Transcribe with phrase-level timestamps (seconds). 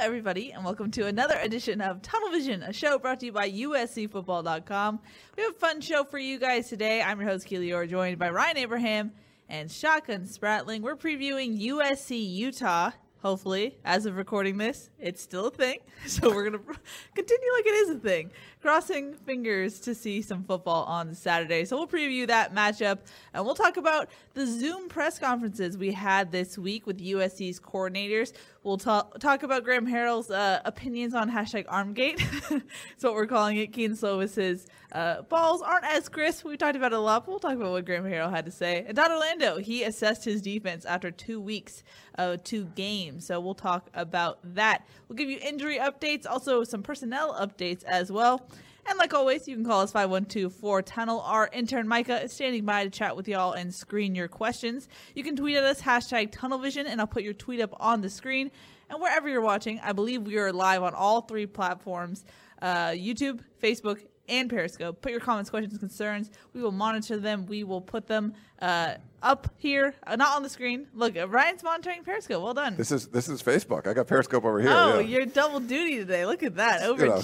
[0.00, 3.50] Everybody, and welcome to another edition of Tunnel Vision, a show brought to you by
[3.50, 4.98] USCFootball.com.
[5.36, 7.02] We have a fun show for you guys today.
[7.02, 9.12] I'm your host, Keely Orr, joined by Ryan Abraham
[9.50, 10.80] and Shotgun Spratling.
[10.80, 12.92] We're previewing USC Utah.
[13.22, 15.80] Hopefully, as of recording this, it's still a thing.
[16.06, 16.80] So we're going to
[17.14, 18.30] continue like it is a thing.
[18.62, 21.66] Crossing fingers to see some football on Saturday.
[21.66, 23.00] So we'll preview that matchup
[23.34, 28.32] and we'll talk about the Zoom press conferences we had this week with USC's coordinators.
[28.62, 32.18] We'll talk, talk about Graham Harrell's uh, opinions on hashtag Armgate.
[32.50, 33.72] That's what we're calling it.
[33.72, 36.44] Kedon Slovis's uh, balls aren't as crisp.
[36.44, 38.50] We talked about it a lot, but we'll talk about what Graham Harrell had to
[38.50, 38.84] say.
[38.86, 41.82] And Todd Orlando, he assessed his defense after two weeks,
[42.18, 43.24] uh, two games.
[43.26, 44.86] So we'll talk about that.
[45.08, 48.46] We'll give you injury updates, also some personnel updates as well.
[48.86, 51.20] And like always, you can call us 512 4 Tunnel.
[51.20, 54.88] Our intern Micah is standing by to chat with y'all and screen your questions.
[55.14, 58.10] You can tweet at us, hashtag TunnelVision, and I'll put your tweet up on the
[58.10, 58.50] screen.
[58.88, 62.24] And wherever you're watching, I believe we are live on all three platforms
[62.60, 65.02] uh, YouTube, Facebook, and Periscope.
[65.02, 66.30] Put your comments, questions, concerns.
[66.54, 67.46] We will monitor them.
[67.46, 70.86] We will put them uh, up here, uh, not on the screen.
[70.94, 72.42] Look, uh, Ryan's monitoring Periscope.
[72.42, 72.76] Well done.
[72.76, 73.86] This is this is Facebook.
[73.86, 74.70] I got Periscope over here.
[74.70, 75.18] Oh, yeah.
[75.18, 76.26] you're double duty today.
[76.26, 77.20] Look at that, You know.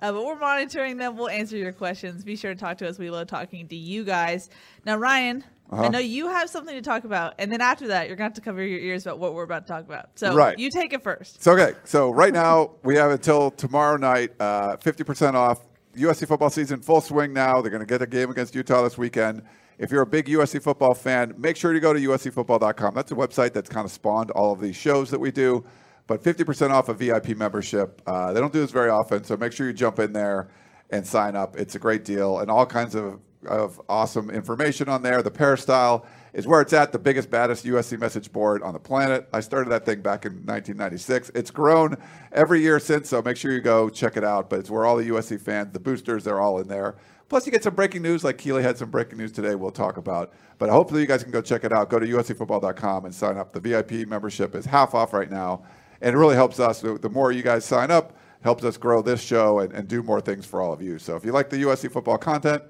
[0.00, 1.16] Uh, but we're monitoring them.
[1.16, 2.22] We'll answer your questions.
[2.24, 2.98] Be sure to talk to us.
[2.98, 4.50] We love talking to you guys.
[4.84, 5.88] Now, Ryan, I Uh-huh.
[5.88, 8.34] know you have something to talk about, and then after that, you're going to have
[8.34, 10.10] to cover your ears about what we're about to talk about.
[10.14, 10.56] So Right.
[10.58, 11.42] you take it first.
[11.42, 15.60] So okay, so right now we have until tomorrow night, uh, fifty percent off.
[15.96, 17.62] USC football season full swing now.
[17.62, 19.42] They're going to get a game against Utah this weekend.
[19.78, 22.94] If you're a big USC football fan, make sure to go to USCFootball.com.
[22.94, 25.64] That's a website that's kind of spawned all of these shows that we do.
[26.06, 28.00] But 50% off a VIP membership.
[28.06, 30.48] Uh, they don't do this very often, so make sure you jump in there
[30.90, 31.56] and sign up.
[31.56, 35.22] It's a great deal and all kinds of, of awesome information on there.
[35.22, 39.26] The Peristyle is where it's at, the biggest, baddest USC message board on the planet.
[39.32, 41.30] I started that thing back in 1996.
[41.34, 41.96] It's grown
[42.30, 44.50] every year since, so make sure you go check it out.
[44.50, 46.96] But it's where all the USC fans, the boosters, they're all in there.
[47.28, 49.96] Plus, you get some breaking news, like Keely had some breaking news today we'll talk
[49.96, 50.32] about.
[50.58, 51.88] But hopefully, you guys can go check it out.
[51.88, 53.52] Go to uscfootball.com and sign up.
[53.52, 55.64] The VIP membership is half off right now,
[56.00, 56.80] and it really helps us.
[56.80, 60.20] The more you guys sign up, helps us grow this show and, and do more
[60.20, 60.98] things for all of you.
[60.98, 62.62] So if you like the USC football content,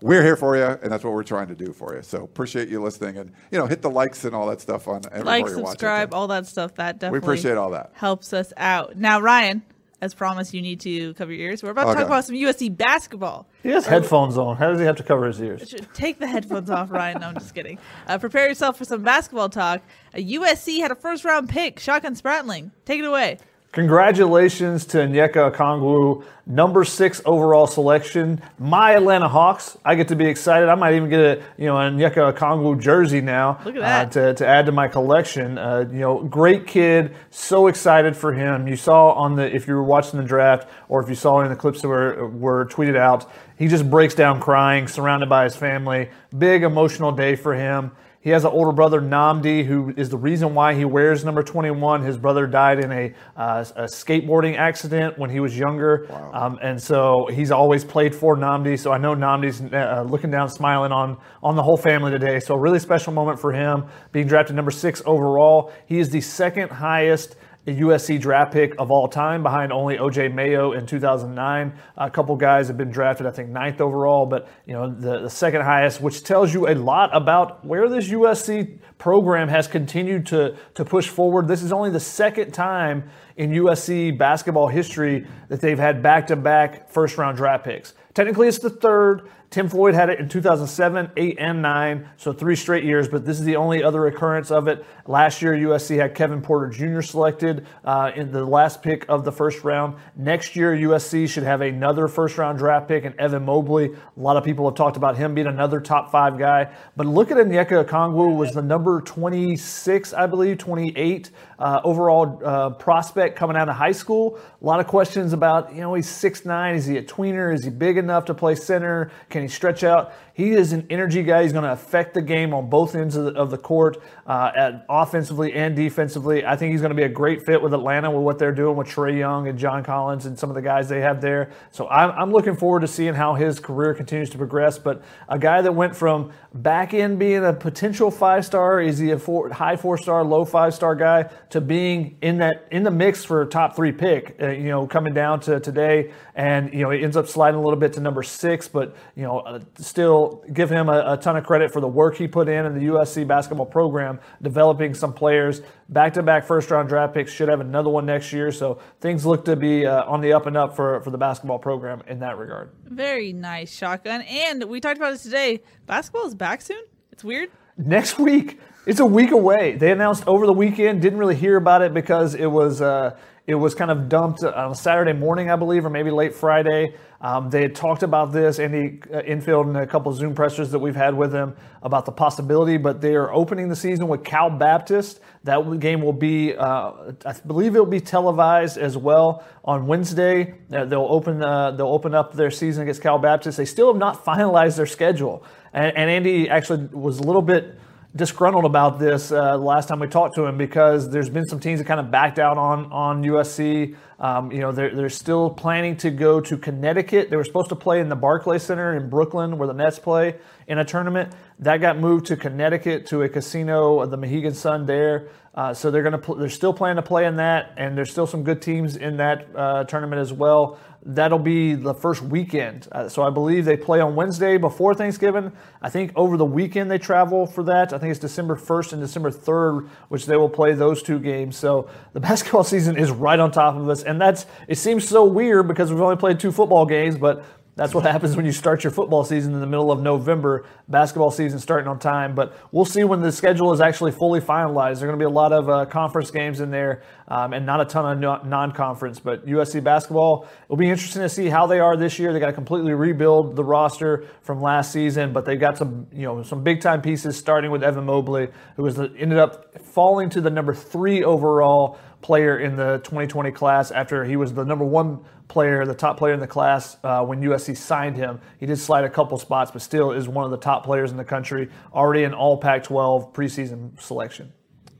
[0.00, 2.02] we're here for you, and that's what we're trying to do for you.
[2.02, 5.02] So appreciate you listening, and you know, hit the likes and all that stuff on
[5.24, 6.76] Like, subscribe, all that stuff.
[6.76, 7.90] That definitely we appreciate all that.
[7.94, 8.96] Helps us out.
[8.96, 9.62] Now, Ryan,
[10.00, 11.62] as promised, you need to cover your ears.
[11.62, 11.98] We're about to Okay.
[12.00, 13.48] talk about some USC basketball.
[13.62, 14.56] He has headphones on.
[14.56, 15.74] How does he have to cover his ears?
[15.92, 17.20] Take the headphones off, Ryan.
[17.20, 17.78] No, I'm just kidding.
[18.06, 19.82] Uh, prepare yourself for some basketball talk.
[20.14, 22.70] Uh, USC had a first round pick, Shotgun Spratling.
[22.84, 23.38] Take it away.
[23.72, 28.40] Congratulations to Onyeka Okongwu, number six overall selection.
[28.58, 29.76] My Atlanta Hawks.
[29.84, 30.70] I get to be excited.
[30.70, 34.06] I might even get a you know a Onyeka Okongwu jersey now Look at that.
[34.06, 35.58] Uh, to, to add to my collection.
[35.58, 37.14] Uh, you know, great kid.
[37.30, 38.66] So excited for him.
[38.66, 41.50] You saw on the if you were watching the draft or if you saw in
[41.50, 45.56] the clips that were were tweeted out, he just breaks down crying, surrounded by his
[45.56, 46.08] family.
[46.36, 47.90] Big emotional day for him.
[48.20, 52.02] He has an older brother, Nnamdi, who is the reason why he wears number 21.
[52.02, 56.08] His brother died in a, uh, a skateboarding accident when he was younger.
[56.32, 58.76] Um, and so he's always played for Nnamdi.
[58.76, 62.40] So I know Nnamdi's uh, looking down, smiling on, on the whole family today.
[62.40, 65.72] So a really special moment for him being drafted number six overall.
[65.86, 67.36] He is the second highest
[67.68, 71.78] a USC draft pick of all time, behind only OJ Mayo in 2009.
[71.98, 75.30] A couple guys have been drafted, I think, ninth overall, but you know the, the
[75.30, 80.56] second highest, which tells you a lot about where this USC program has continued to
[80.74, 81.46] to push forward.
[81.46, 87.36] This is only the second time in USC basketball history that they've had back-to-back first-round
[87.36, 87.92] draft picks.
[88.14, 89.28] Technically, it's the third.
[89.50, 93.38] Tim Floyd had it in 2007, 8, and 9, so three straight years, but this
[93.38, 94.84] is the only other occurrence of it.
[95.06, 97.00] Last year, USC had Kevin Porter Jr.
[97.00, 99.96] selected uh, in the last pick of the first round.
[100.16, 103.86] Next year, USC should have another first round draft pick, and Evan Mobley.
[103.86, 106.70] A lot of people have talked about him being another top five guy.
[106.94, 112.70] But look at Onyeka Okongwu was the number 26, I believe, 28 uh, overall uh,
[112.70, 114.38] prospect coming out of high school.
[114.60, 117.52] A lot of questions about, you know, he's 6'9, is he a tweener?
[117.52, 119.10] Is he big enough to play center?
[119.28, 120.12] Can he stretch out?
[120.38, 121.42] He is an energy guy.
[121.42, 124.52] He's going to affect the game on both ends of the, of the court, uh,
[124.54, 126.46] at offensively and defensively.
[126.46, 128.76] I think he's going to be a great fit with Atlanta with what they're doing
[128.76, 131.50] with Trae Young and John Collins and some of the guys they have there.
[131.72, 134.78] So I'm, I'm looking forward to seeing how his career continues to progress.
[134.78, 139.10] But a guy that went from back end being a potential five star, is he
[139.10, 142.92] a four, high four star, low five star guy, to being in that in the
[142.92, 144.36] mix for a top three pick.
[144.40, 147.62] Uh, you know, coming down to today, and you know, he ends up sliding a
[147.62, 151.36] little bit to number six, but you know, uh, still give him a, a, ton
[151.36, 155.12] of credit for the work he put in in the USC basketball program, developing some
[155.12, 155.62] players.
[155.88, 158.52] Back to back first round draft picks, should have another one next year.
[158.52, 161.58] So things look to be uh, on the up and up for, for the basketball
[161.58, 162.70] program in that regard.
[162.84, 164.22] Very nice, Shotgun.
[164.22, 165.62] And we talked about this today.
[165.86, 166.82] Basketball is back soon.
[167.12, 167.50] It's weird.
[167.76, 168.60] Next week.
[168.86, 169.72] It's a week away.
[169.72, 171.02] They announced over the weekend.
[171.02, 173.16] Didn't really hear about it because it was uh,
[173.48, 176.94] it was kind of dumped on Saturday morning, I believe, or maybe late Friday.
[177.22, 180.70] Um, they had talked about this, Andy uh, Enfield, and a couple of Zoom pressers
[180.70, 184.22] that we've had with them about the possibility, but they are opening the season with
[184.22, 185.20] Cal Baptist.
[185.44, 186.92] That game will be, uh,
[187.24, 190.52] I believe, it will be televised as well on Wednesday.
[190.70, 193.56] Uh, they'll open uh, they'll open up their season against Cal Baptist.
[193.56, 195.42] They still have not finalized their schedule,
[195.72, 197.78] and, and Andy actually was a little bit
[198.16, 201.78] disgruntled about this uh, last time we talked to him because there's been some teams
[201.78, 203.96] that kind of backed out on on USC.
[204.18, 207.30] Um, you know, they're, they're still planning to go to Connecticut.
[207.30, 210.36] They were supposed to play in the Barclay Center in Brooklyn, where the Nets play
[210.66, 211.32] in a tournament.
[211.60, 215.28] That got moved to Connecticut to a casino, the Mohegan Sun there.
[215.54, 218.10] Uh, so they're going to pl- they're still planning to play in that, and there's
[218.10, 220.78] still some good teams in that uh, tournament as well.
[221.04, 222.88] That'll be the first weekend.
[222.90, 225.52] Uh, so I believe they play on Wednesday before Thanksgiving.
[225.80, 227.92] I think over the weekend they travel for that.
[227.92, 231.56] I think it's December 1st and December 3rd, which they will play those two games.
[231.56, 235.24] So the basketball season is right on top of us, and that's it seems so
[235.24, 237.44] weird because we've only played two football games, but
[237.78, 241.30] that's what happens when you start your football season in the middle of November, basketball
[241.30, 242.34] season starting on time.
[242.34, 244.98] But we'll see when the schedule is actually fully finalized.
[244.98, 247.64] There are going to be a lot of uh, conference games in there um, and
[247.64, 249.20] not a ton of non conference.
[249.20, 252.32] But USC basketball, it'll be interesting to see how they are this year.
[252.32, 256.24] They got to completely rebuild the roster from last season, but they've got some, you
[256.24, 260.30] know, some big time pieces starting with Evan Mobley, who was the, ended up falling
[260.30, 264.84] to the number three overall player in the 2020 class after he was the number
[264.84, 268.40] one player, the top player in the class uh, when USC signed him.
[268.58, 271.16] He did slide a couple spots, but still is one of the top players in
[271.16, 274.52] the country, already an all Pac 12 preseason selection.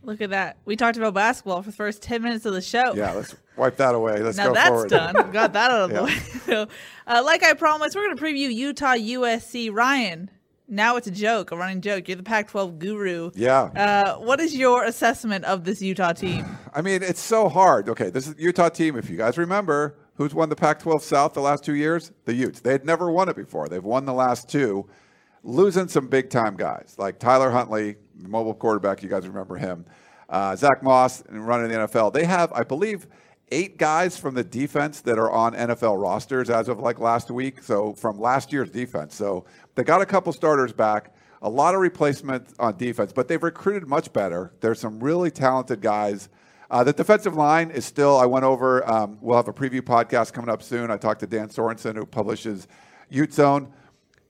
[0.02, 0.56] Look at that.
[0.64, 2.94] We talked about basketball for the first 10 minutes of the show.
[2.94, 4.22] Yeah, let's wipe that away.
[4.22, 4.88] Let's now go that's forward.
[4.88, 5.32] done.
[5.32, 6.14] Got that out of the way.
[6.46, 6.66] So,
[7.06, 9.70] uh, like I promised, we're going to preview Utah USC.
[9.70, 10.30] Ryan,
[10.68, 12.08] now it's a joke, a running joke.
[12.08, 13.30] You're the Pac 12 guru.
[13.34, 13.62] Yeah.
[13.62, 16.44] Uh, what is your assessment of this Utah team?
[16.74, 17.88] I mean, it's so hard.
[17.88, 18.96] Okay, this is Utah team.
[18.96, 22.12] If you guys remember, who's won the Pac 12 South the last two years?
[22.26, 22.60] The Utes.
[22.60, 23.68] They had never won it before.
[23.68, 24.86] They've won the last two,
[25.42, 29.02] losing some big time guys like Tyler Huntley, mobile quarterback.
[29.02, 29.86] You guys remember him.
[30.28, 32.12] Uh, Zach Moss and running the NFL.
[32.12, 33.06] They have, I believe,
[33.50, 37.62] eight guys from the defense that are on NFL rosters as of like last week.
[37.62, 39.14] So from last year's defense.
[39.14, 39.46] So
[39.78, 43.86] they got a couple starters back, a lot of replacement on defense, but they've recruited
[43.86, 44.52] much better.
[44.58, 46.28] There's some really talented guys.
[46.68, 50.32] Uh, the defensive line is still, I went over, um, we'll have a preview podcast
[50.32, 50.90] coming up soon.
[50.90, 52.66] I talked to Dan Sorensen, who publishes
[53.08, 53.72] Ute Zone.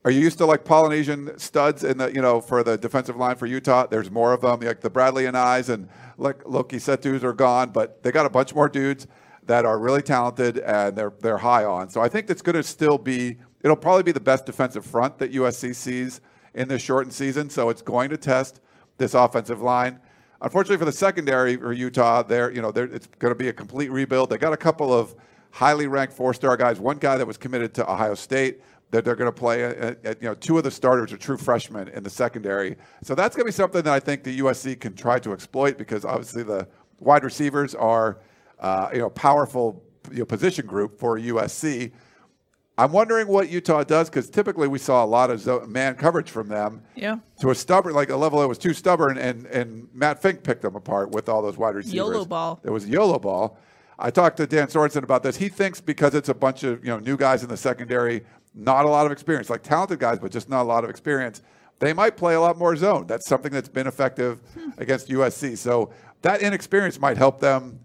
[0.05, 3.35] Are you used to like Polynesian studs in the, you know, for the defensive line
[3.35, 3.87] for Utah?
[3.87, 4.59] There's more of them.
[4.59, 5.89] Like the Bradlee Anaes and
[6.19, 9.07] like Leki Fotus are gone, but they got a bunch more dudes
[9.47, 11.89] that are really talented and they're they're high on.
[11.89, 13.37] So I think that's going to still be.
[13.61, 16.21] It'll probably be the best defensive front that USC sees
[16.53, 17.49] in this shortened season.
[17.49, 18.61] So it's going to test
[18.97, 19.99] this offensive line.
[20.41, 23.91] Unfortunately for the secondary for Utah, there you know it's going to be a complete
[23.91, 24.29] rebuild.
[24.29, 25.13] They got a couple of
[25.51, 26.79] highly ranked four-star guys.
[26.79, 28.61] One guy that was committed to Ohio State
[28.91, 29.63] that they're going to play.
[29.63, 32.77] At, at, you know, two of the starters are true freshmen in the secondary.
[33.03, 35.77] So that's going to be something that I think the USC can try to exploit
[35.77, 36.67] because obviously the
[36.99, 38.19] wide receivers are
[38.59, 41.91] uh, you know powerful you know, position group for USC.
[42.79, 46.47] I'm wondering what Utah does because typically we saw a lot of man coverage from
[46.47, 46.81] them.
[46.95, 47.17] Yeah.
[47.41, 50.61] To a stubborn, like a level that was too stubborn, and and Matt Fink picked
[50.61, 51.95] them apart with all those wide receivers.
[51.95, 52.61] YOLO ball.
[52.63, 53.57] It was YOLO ball.
[53.99, 55.35] I talked to Dan Sorensen about this.
[55.35, 58.23] He thinks because it's a bunch of you know new guys in the secondary,
[58.55, 61.41] not a lot of experience, like talented guys, but just not a lot of experience.
[61.79, 63.07] They might play a lot more zone.
[63.07, 64.69] That's something that's been effective hmm.
[64.77, 65.57] against USC.
[65.57, 67.81] So that inexperience might help them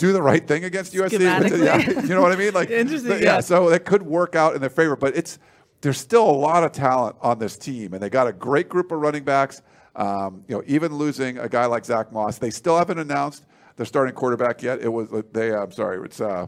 [0.00, 1.20] do the right thing against USC.
[1.20, 2.54] Yeah, you know what I mean?
[2.54, 3.34] Like Interesting, but yeah.
[3.34, 3.40] yeah.
[3.40, 5.38] So it could work out in their favor, but it's
[5.82, 8.90] there's still a lot of talent on this team, and they got a great group
[8.92, 9.62] of running backs.
[9.94, 13.44] Um, you know, even losing a guy like Zach Moss, they still haven't announced
[13.76, 14.80] their starting quarterback yet.
[14.80, 15.54] It was they.
[15.54, 16.46] I'm sorry, it's uh,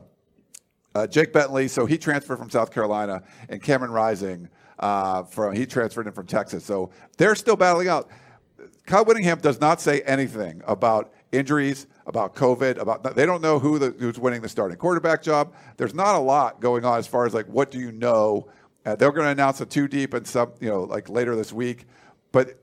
[0.94, 1.68] uh, Jake Bentley.
[1.68, 6.26] So he transferred from South Carolina, and Cameron Rising uh, from he transferred in from
[6.26, 6.64] Texas.
[6.64, 8.08] So they're still battling out.
[8.86, 13.78] Kyle Whittingham does not say anything about injuries, about COVID, about they don't know who
[13.78, 15.54] the, who's winning the starting quarterback job.
[15.76, 18.48] There's not a lot going on as far as like what do you know.
[18.84, 21.52] Uh, they're going to announce a two deep and some you know like later this
[21.52, 21.86] week,
[22.32, 22.58] but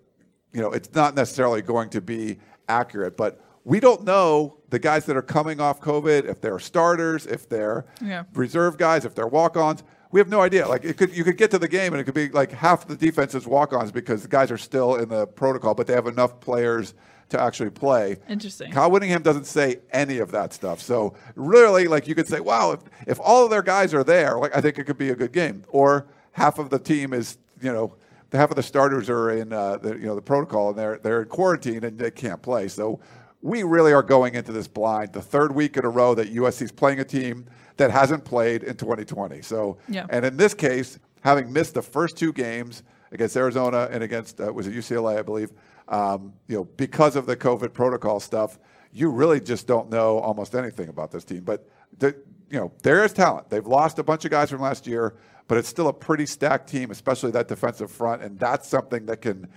[0.53, 3.17] you know it's not necessarily going to be accurate.
[3.17, 7.47] But we don't know the guys that are coming off COVID if they're starters, if
[7.49, 8.23] they're Yeah.
[8.33, 9.83] reserve guys, if they're walk-ons.
[10.11, 10.67] We have no idea.
[10.67, 12.87] Like it could, you could get to the game and it could be like half
[12.87, 16.07] the defense is walk-ons because the guys are still in the protocol, but they have
[16.07, 16.95] enough players
[17.29, 18.17] to actually play.
[18.27, 18.71] Interesting.
[18.71, 20.81] Kyle Whittingham doesn't say any of that stuff.
[20.81, 24.37] So really, like you could say, wow, if, if all of their guys are there,
[24.37, 25.63] like I think it could be a good game.
[25.69, 27.95] Or half of the team is, you know,
[28.31, 30.99] the half of the starters are in, uh, the, you know, the protocol and they're
[30.99, 32.67] they're in quarantine and they can't play.
[32.67, 32.99] So
[33.41, 35.13] we really are going into this blind.
[35.13, 37.45] The third week in a row that USC is playing a team
[37.77, 39.41] that hasn't played in 2020.
[39.41, 40.05] So, Yeah.
[40.09, 44.51] and in this case, having missed the first two games against Arizona and against uh,
[44.53, 45.51] was it UCLA, I believe,
[45.89, 48.59] um, you know, because of the COVID protocol stuff,
[48.93, 51.41] you really just don't know almost anything about this team.
[51.41, 51.67] But
[51.97, 52.15] the,
[52.49, 53.49] you know, there is talent.
[53.49, 55.15] They've lost a bunch of guys from last year,
[55.47, 59.21] but it's still a pretty stacked team, especially that defensive front, and that's something that
[59.21, 59.47] can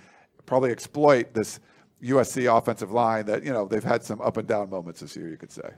[0.45, 1.59] probably exploit this
[2.03, 5.29] USC offensive line that you know they've had some up and down moments this year.
[5.29, 5.69] You could say.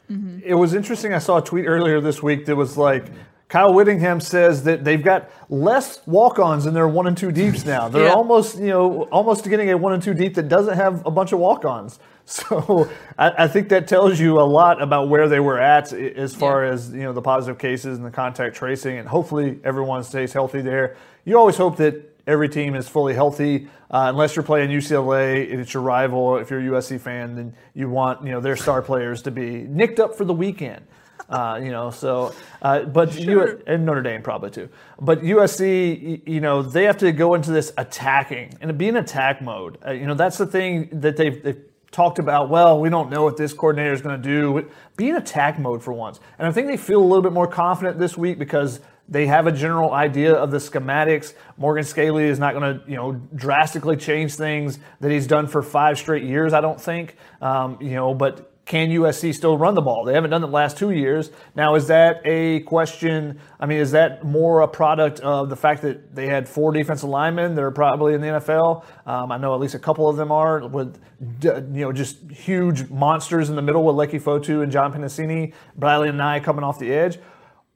[0.43, 1.13] It was interesting.
[1.13, 3.05] I saw a tweet earlier this week that was like,
[3.47, 7.87] Kyle Whittingham says that they've got less walk-ons in their one and two deeps now.
[7.89, 8.13] They're Yeah.
[8.13, 11.31] almost, you know, almost getting a one and two deep that doesn't have a bunch
[11.31, 11.99] of walk-ons.
[12.27, 16.33] So I, I think that tells you a lot about where they were at as
[16.33, 16.71] far Yeah.
[16.71, 20.61] as you know the positive cases and the contact tracing, and hopefully everyone stays healthy
[20.61, 20.95] there.
[21.23, 21.93] You always hope that
[22.25, 26.37] every team is fully healthy, uh, unless you're playing UCLA and it's your rival.
[26.37, 29.61] If you're a USC fan, then you want you know their star players to be
[29.69, 30.83] nicked up for the weekend.
[31.29, 33.47] Uh, you know, so uh, but Sure.
[33.47, 34.69] you and Notre Dame probably too.
[34.99, 39.41] But USC, you know, they have to go into this attacking and be in attack
[39.41, 39.77] mode.
[39.85, 42.49] Uh, you know, that's the thing that they've, they've talked about.
[42.49, 44.69] Well, we don't know what this coordinator is going to do.
[44.97, 47.47] Be in attack mode for once, and I think they feel a little bit more
[47.47, 51.33] confident this week because they have a general idea of the schematics.
[51.57, 55.61] Morgan Scalley is not going to, you know, drastically change things that he's done for
[55.61, 56.53] five straight years.
[56.53, 60.03] I don't think, um, you know, but can USC still run the ball?
[60.05, 61.29] They haven't done it the last two years.
[61.55, 63.39] Now, is that a question?
[63.59, 67.07] I mean, is that more a product of the fact that they had four defensive
[67.07, 68.83] linemen that are probably in the NFL?
[69.05, 70.99] Um, I know at least a couple of them are with,
[71.43, 76.09] you know, just huge monsters in the middle with Leki Fotu and John Penisini, Bradley
[76.09, 77.19] and I coming off the edge,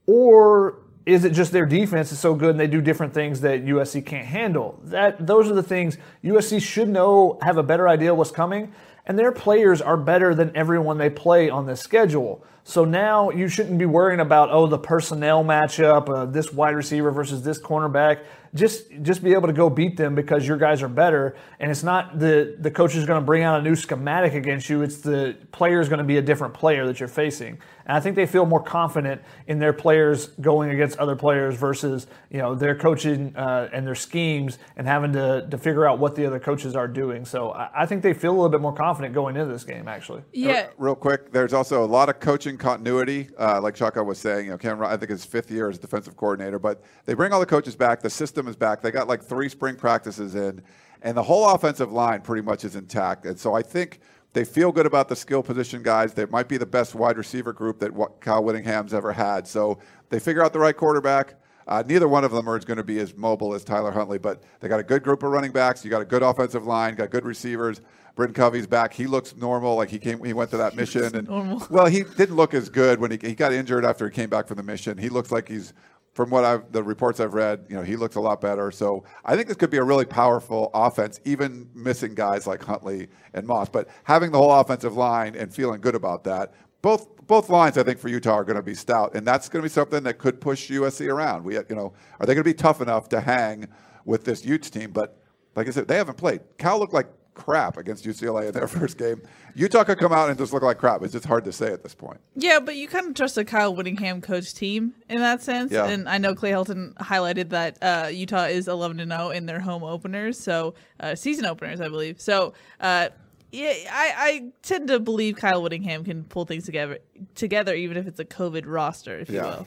[0.06, 3.64] or is it just their defense is so good and they do different things that
[3.64, 4.80] USC can't handle?
[4.84, 8.72] That those are the things USC should know, have a better idea what's coming,
[9.06, 12.44] and their players are better than everyone they play on this schedule.
[12.62, 17.10] So now you shouldn't be worrying about oh the personnel matchup, uh, this wide receiver
[17.10, 18.24] versus this cornerback.
[18.54, 21.82] Just just be able to go beat them because your guys are better, and it's
[21.82, 24.82] not the the coach is going to bring out a new schematic against you.
[24.82, 27.58] It's the player is going to be a different player that you're facing,
[27.90, 32.06] and I think they feel more confident in their players going against other players versus
[32.30, 36.14] you know their coaching uh, and their schemes and having to to figure out what
[36.14, 37.24] the other coaches are doing.
[37.24, 39.88] So I, I think they feel a little bit more confident going into this game
[39.88, 40.22] actually.
[40.32, 40.68] Yeah.
[40.78, 44.44] Real quick, there's also a lot of coaching continuity, uh, like Chaka was saying.
[44.44, 47.40] You know, Cam, I think his fifth year as defensive coordinator, but they bring all
[47.40, 48.02] the coaches back.
[48.02, 48.82] The system is back.
[48.82, 50.62] They got like three spring practices in,
[51.02, 53.26] and the whole offensive line pretty much is intact.
[53.26, 53.98] And so I think
[54.32, 56.14] they feel good about the skill position guys.
[56.14, 59.46] They might be the best wide receiver group that Kyle Whittingham's ever had.
[59.48, 61.34] So they figure out the right quarterback.
[61.66, 64.42] Uh, neither one of them are going to be as mobile as Tyler Huntley, but
[64.58, 65.84] they got a good group of running backs.
[65.84, 67.80] You got a good offensive line, got good receivers.
[68.16, 68.92] Britton Covey's back.
[68.92, 69.76] He looks normal.
[69.76, 71.64] Like he came, he went to that mission, and normal.
[71.70, 74.48] well, he didn't look as good when he, he got injured after he came back
[74.48, 74.98] from the mission.
[74.98, 75.72] He looks like he's,
[76.12, 78.70] from what I've the reports I've read, you know, he looks a lot better.
[78.70, 83.08] So I think this could be a really powerful offense, even missing guys like Huntley
[83.34, 83.68] and Moss.
[83.68, 86.52] But having the whole offensive line and feeling good about that,
[86.82, 89.62] both both lines I think for Utah are going to be stout, and that's going
[89.62, 91.44] to be something that could push USC around.
[91.44, 93.68] We, you know, are they going to be tough enough to hang
[94.04, 94.90] with this Utes team?
[94.90, 95.16] But
[95.54, 96.40] like I said, they haven't played.
[96.58, 97.06] Cal looked like
[97.40, 99.22] crap against UCLA in their first game.
[99.54, 101.02] Utah could come out and just look like crap.
[101.02, 102.20] It's just hard to say at this point.
[102.36, 105.72] Yeah, but you kind of trust a Kyle Whittingham coach team in that sense.
[105.72, 105.86] Yeah.
[105.86, 109.60] And I know Clay Helton highlighted that uh, Utah is 11 to 0 in their
[109.60, 112.20] home openers, so uh, season openers, I believe.
[112.20, 113.08] So, uh,
[113.52, 116.98] yeah, I, I tend to believe Kyle Whittingham can pull things together,
[117.34, 119.66] together even if it's a COVID roster, if you will.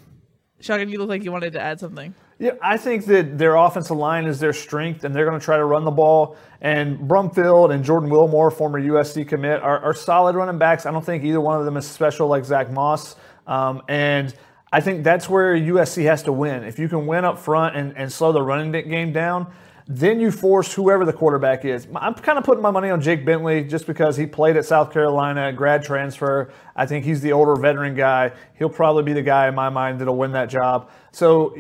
[0.64, 2.16] Shotgun, you look like you wanted to add something.
[2.40, 5.58] Yeah, I think that their offensive line is their strength, and they're going to try
[5.58, 6.38] to run the ball.
[6.62, 10.86] And Brumfield and Jordan Wilmore, former USC commit, are, are solid running backs.
[10.86, 13.18] I don't think either one of them is special like Zach Moss.
[13.46, 14.34] Um, and
[14.72, 16.64] I think that's where USC has to win.
[16.64, 19.54] If you can win up front and, and slow the running game down,
[19.88, 21.88] then you force whoever the quarterback is.
[21.96, 24.92] I'm kind of putting my money on Jake Bentley just because he played at South
[24.94, 26.54] Carolina, grad transfer.
[26.76, 28.32] I think he's the older veteran guy.
[28.58, 30.90] He'll probably be the guy in my mind that'll win that job.
[31.12, 31.56] So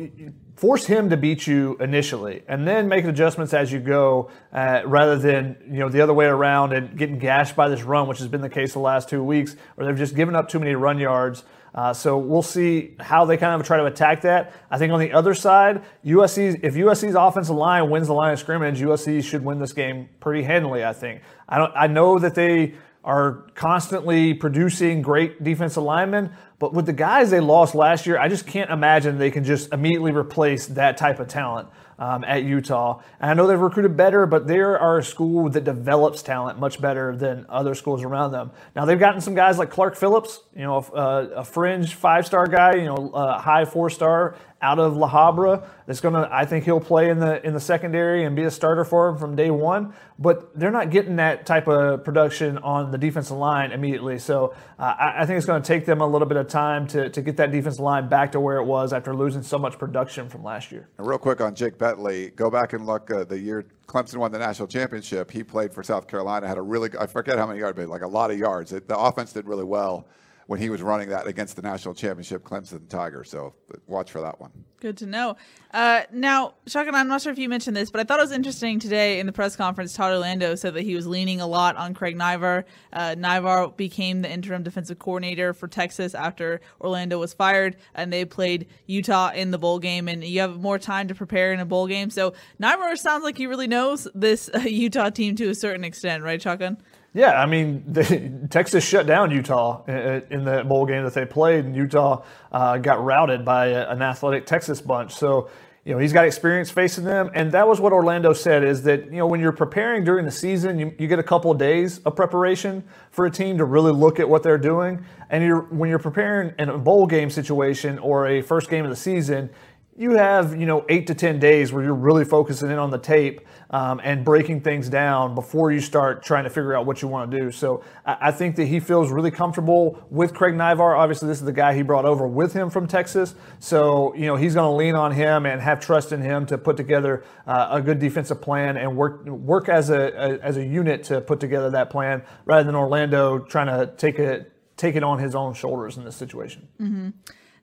[0.55, 5.17] force him to beat you initially, and then make adjustments as you go, uh, rather
[5.17, 8.27] than you know the other way around and getting gashed by this run, which has
[8.27, 10.99] been the case the last two weeks, where they've just given up too many run
[10.99, 11.43] yards.
[11.75, 14.53] Uh, so we'll see how they kind of try to attack that.
[14.69, 18.39] I think on the other side, USC if USC's offensive line wins the line of
[18.39, 20.85] scrimmage, USC should win this game pretty handily.
[20.85, 21.21] I think.
[21.49, 21.73] I don't.
[21.75, 27.41] I know that they are constantly producing great defensive linemen, but with the guys they
[27.41, 31.27] lost last year, I just can't imagine they can just immediately replace that type of
[31.27, 31.67] talent
[31.99, 33.01] um, at Utah.
[33.19, 36.81] And I know they've recruited better, but they are a school that develops talent much
[36.81, 38.51] better than other schools around them.
[38.75, 42.75] Now they've gotten some guys like Clark Phillips, you know, a, a fringe five-star guy,
[42.75, 45.67] you know, a high four-star out of La Habra.
[45.85, 48.83] That's gonna, I think he'll play in the in the secondary and be a starter
[48.85, 49.93] for him from day one.
[50.17, 54.17] But they're not getting that type of production on the defensive line immediately.
[54.19, 56.87] So uh, I, I think it's going to take them a little bit of time
[56.87, 59.77] to, to get that defensive line back to where it was after losing so much
[59.77, 60.87] production from last year.
[60.97, 64.31] And real quick on Jake Bentley, go back and look uh, the year Clemson won
[64.31, 65.29] the national championship.
[65.29, 68.01] He played for South Carolina, had a really, I forget how many yards, but like
[68.01, 68.71] a lot of yards.
[68.71, 70.07] It, the offense did really well
[70.47, 73.23] when he was running that against the national championship Clemson Tiger.
[73.23, 73.53] So
[73.87, 74.51] watch for that one.
[74.83, 75.37] Good to know.
[75.73, 78.33] Uh, now, Shotgun, I'm not sure if you mentioned this, but I thought it was
[78.33, 79.93] interesting today in the press conference.
[79.93, 82.65] Todd Orlando said that he was leaning a lot on Craig Naivar.
[82.91, 88.25] Uh, Naivar became the interim defensive coordinator for Texas after Orlando was fired, and they
[88.25, 90.09] played Utah in the bowl game.
[90.09, 92.09] And you have more time to prepare in a bowl game.
[92.09, 96.23] So Naivar sounds like he really knows this uh, Utah team to a certain extent,
[96.23, 96.77] right, Shotgun?
[97.13, 101.25] Yeah, I mean, the, Texas shut down Utah in, in the bowl game that they
[101.25, 105.13] played, and Utah uh, got routed by an athletic Texas bunch.
[105.13, 105.49] So,
[105.85, 109.05] you know, he's got experience facing them, and that was what Orlando said: is that
[109.05, 111.99] you know when you're preparing during the season, you, you get a couple of days
[111.99, 115.89] of preparation for a team to really look at what they're doing, and you're when
[115.89, 119.49] you're preparing in a bowl game situation or a first game of the season,
[119.95, 122.97] you have you know eight to ten days where you're really focusing in on the
[122.97, 127.07] tape um, and breaking things down before you start trying to figure out what you
[127.07, 127.51] want to do.
[127.51, 130.97] So I, I think that he feels really comfortable with Craig Naivar.
[130.97, 133.35] Obviously, this is the guy he brought over with him from Texas.
[133.59, 136.57] So you know he's going to lean on him and have trust in him to
[136.57, 140.65] put together uh, a good defensive plan and work work as a, a as a
[140.65, 145.03] unit to put together that plan rather than Orlando trying to take it take it
[145.03, 146.67] on his own shoulders in this situation.
[146.81, 147.09] Mm-hmm.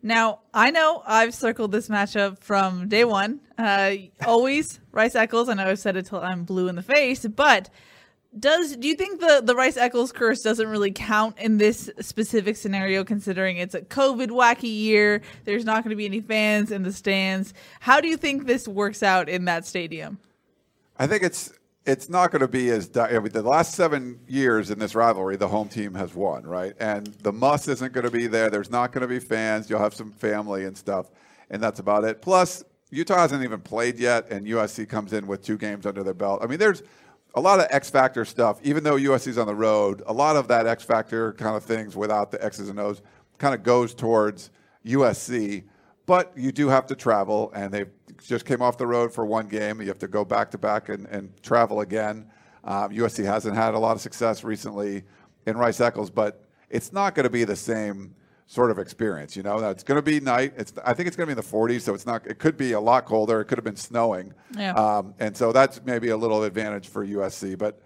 [0.03, 3.41] Now, I know I've circled this matchup from day one.
[3.59, 3.93] Uh,
[4.27, 5.49] always Rice Eccles.
[5.49, 7.69] I know I've said it till I'm blue in the face, but
[8.39, 12.57] does do you think the the Rice Eccles curse doesn't really count in this specific
[12.57, 15.21] scenario, considering it's a COVID wacky year?
[15.45, 17.53] There's not going to be any fans in the stands.
[17.81, 20.19] How do you think this works out in that stadium?
[20.99, 21.53] I think it's
[21.91, 25.37] it's not going to be as I mean, the last seven years in this rivalry,
[25.37, 26.73] the home team has won, right?
[26.79, 28.49] And the muss isn't going to be there.
[28.49, 29.69] There's not going to be fans.
[29.69, 31.11] You'll have some family and stuff,
[31.51, 32.23] and that's about it.
[32.23, 36.15] Plus, Utah hasn't even played yet, and USC comes in with two games under their
[36.15, 36.41] belt.
[36.45, 36.85] I mean, there's
[37.35, 38.61] a lot of X factor stuff.
[38.63, 41.97] Even though USC's on the road, a lot of that X factor kind of things
[41.97, 43.03] without the X's and O's
[43.39, 44.51] kind of goes towards
[44.87, 45.65] USC.
[46.11, 47.85] But you do have to travel, and they
[48.21, 49.81] just came off the road for one game.
[49.81, 52.29] You have to go back to back and, and travel again.
[52.65, 55.05] Um, USC hasn't had a lot of success recently
[55.47, 58.17] in Rice Eccles, but it's not going to be the same
[58.49, 59.37] sort of experience.
[59.37, 60.53] You know, it's going to be night.
[60.57, 62.27] It's I think it's going to be in the 40s, so it's not.
[62.27, 63.41] It could be a lot colder.
[63.41, 64.35] It could have been snowing.
[64.59, 64.73] Yeah.
[64.73, 67.57] Um, and so that's maybe a little advantage for USC.
[67.57, 67.81] But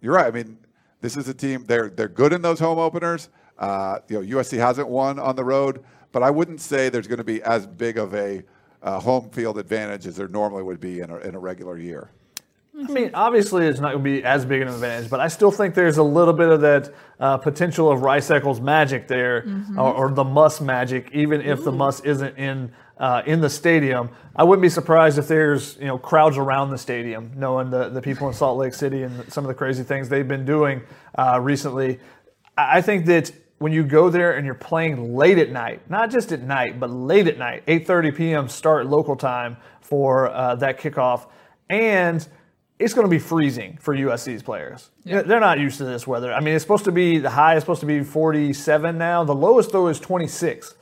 [0.00, 0.28] you're right.
[0.28, 0.56] I mean,
[1.02, 1.66] this is a team.
[1.66, 3.28] They're they're good in those home openers.
[3.58, 5.84] Uh, you know, USC hasn't won on the road,
[6.16, 8.42] but I wouldn't say there's going to be as big of a
[8.82, 12.10] uh, home field advantage as there normally would be in a, in a regular year.
[12.74, 15.50] I mean, obviously, it's not going to be as big an advantage, but I still
[15.50, 19.78] think there's a little bit of that uh, potential of Rice Eccles magic there, Mm-hmm.
[19.78, 24.08] or, or the Muss magic, even if the Muss isn't in uh, in the stadium.
[24.34, 28.00] I wouldn't be surprised if there's you know crowds around the stadium, knowing the the
[28.00, 30.80] people in Salt Lake City and some of the crazy things they've been doing
[31.18, 31.98] uh, recently.
[32.56, 36.10] I I think that when you go there and you're playing late at night, not
[36.10, 38.48] just at night, but late at night, 8:30 p.m.
[38.48, 41.26] start local time for uh, that kickoff,
[41.70, 42.26] and
[42.78, 44.90] it's going to be freezing for USC's players.
[45.04, 46.32] They're not used to this weather.
[46.32, 49.24] I mean, it's supposed to be the high is supposed to be 47 now.
[49.24, 50.74] The lowest though is 26.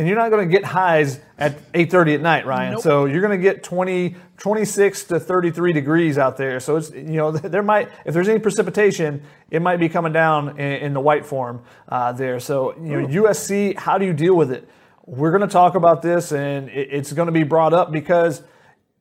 [0.00, 2.72] And you're not going to get highs at 8:30 at night, Ryan.
[2.72, 2.82] Nope.
[2.82, 6.58] So you're going to get 20 26 to 33 degrees out there.
[6.58, 10.58] So it's you know there might if there's any precipitation, it might be coming down
[10.58, 12.40] in, in the white form uh, there.
[12.40, 14.66] So you know USC, how do you deal with it?
[15.04, 18.42] We're going to talk about this, and it, it's going to be brought up because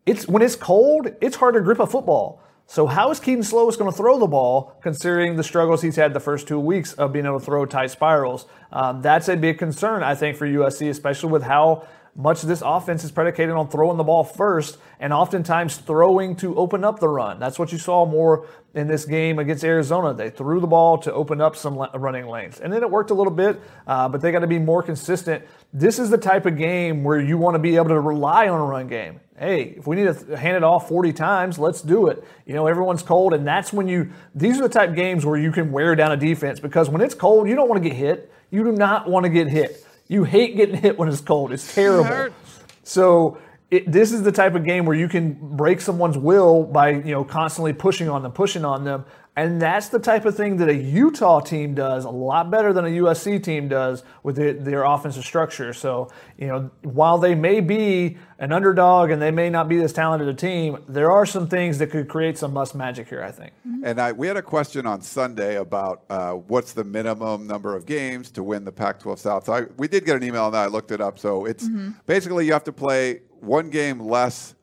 [0.06, 2.44] it's when it's cold, it's hard to grip a football.
[2.72, 6.14] So how is Kedon Slovis going to throw the ball, considering the struggles he's had
[6.14, 8.46] the first two weeks of being able to throw tight spirals?
[8.72, 13.04] Um, that's a big concern, I think, for USC, especially with how much this offense
[13.04, 17.40] is predicated on throwing the ball first and oftentimes throwing to open up the run.
[17.40, 20.14] That's what you saw more in this game against Arizona.
[20.14, 22.60] They threw the ball to open up some running lanes.
[22.60, 25.44] And then it worked a little bit, uh, but they got to be more consistent.
[25.74, 28.60] This is the type of game where you want to be able to rely on
[28.60, 29.20] a run game.
[29.38, 32.24] Hey, if we need to hand it off 40 times, let's do it.
[32.46, 35.40] You know, everyone's cold, and that's when you, these are the type of games where
[35.40, 37.98] you can wear down a defense because when it's cold, you don't want to get
[37.98, 38.32] hit.
[38.52, 39.86] You do not want to get hit.
[40.08, 41.54] You hate getting hit when it's cold.
[41.54, 42.04] It's terrible.
[42.04, 42.36] hurts.
[42.84, 43.38] So
[43.72, 47.12] it, this is the type of game where you can break someone's will by you
[47.14, 49.06] know constantly pushing on them, pushing on them,
[49.40, 52.84] and that's the type of thing that a Utah team does a lot better than
[52.84, 55.72] a USC team does with their, their offensive structure.
[55.72, 59.94] So you know while they may be an underdog and they may not be this
[59.94, 63.24] talented a team, there are some things that could create some Muss magic here.
[63.24, 63.54] I think.
[63.84, 67.86] And I, we had a question on Sunday about uh, what's the minimum number of
[67.86, 69.46] games to win the Pac-12 South.
[69.46, 70.64] So I, we did get an email on that.
[70.64, 71.18] I looked it up.
[71.18, 71.68] So it's
[72.06, 74.56] basically you have to play one game less,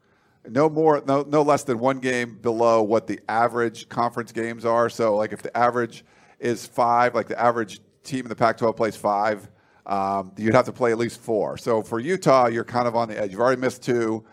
[0.48, 4.88] no more, no no less than one game below what the average conference games are.
[4.88, 6.04] So like if the average
[6.38, 9.48] is five, like the average team in the Pac-12 plays five,
[9.86, 11.56] um, you'd have to play at least four.
[11.56, 13.30] So for Utah, you're kind of on the edge.
[13.30, 14.24] You've already missed two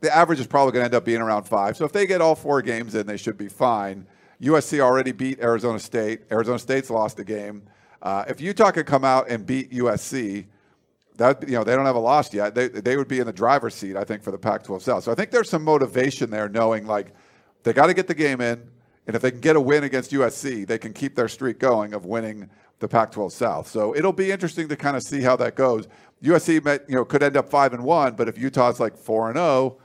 [0.00, 1.76] the average is probably going to end up being around five.
[1.76, 4.06] So if they get all four games in, they should be fine.
[4.40, 6.22] USC already beat Arizona State.
[6.30, 7.62] Arizona State's lost a game.
[8.02, 10.46] Uh, if Utah could come out and beat USC,
[11.16, 12.54] that you know they don't have a loss yet.
[12.54, 15.04] They they would be in the driver's seat, I think, for the Pac-12 South.
[15.04, 17.14] So I think there's some motivation there, knowing like
[17.62, 18.62] they got to get the game in,
[19.06, 21.94] and if they can get a win against USC, they can keep their streak going
[21.94, 22.48] of winning
[22.78, 23.68] the Pac-12 South.
[23.68, 25.88] So it'll be interesting to kind of see how that goes.
[26.22, 29.28] USC met, you know could end up five and one, but if Utah's like four
[29.28, 29.78] and zero,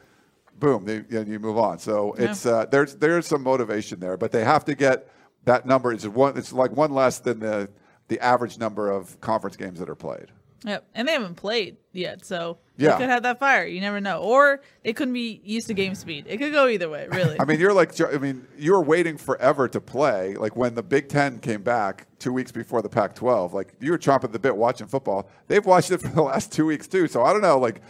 [0.60, 1.80] boom, they, you, know, you move on.
[1.80, 5.10] So it's uh, there's there's some motivation there, but they have to get
[5.46, 5.92] that number.
[5.92, 6.38] It's one.
[6.38, 7.70] It's like one less than the
[8.08, 10.28] the average number of conference games that are played.
[10.66, 10.86] Yep.
[10.94, 12.92] And they haven't played yet, so Yeah.
[12.92, 13.66] they could have that fire.
[13.66, 14.20] You never know.
[14.22, 16.26] Or they couldn't be used to game speed.
[16.28, 17.40] It could go either way, really.
[17.40, 20.36] I mean, you're like, I mean, you were waiting forever to play.
[20.36, 23.98] Like when the Big Ten came back two weeks before the Pac-12, like you were
[23.98, 25.30] chomping the bit watching football.
[25.48, 27.08] They've watched it for the last two weeks too.
[27.08, 27.82] So I don't know, like.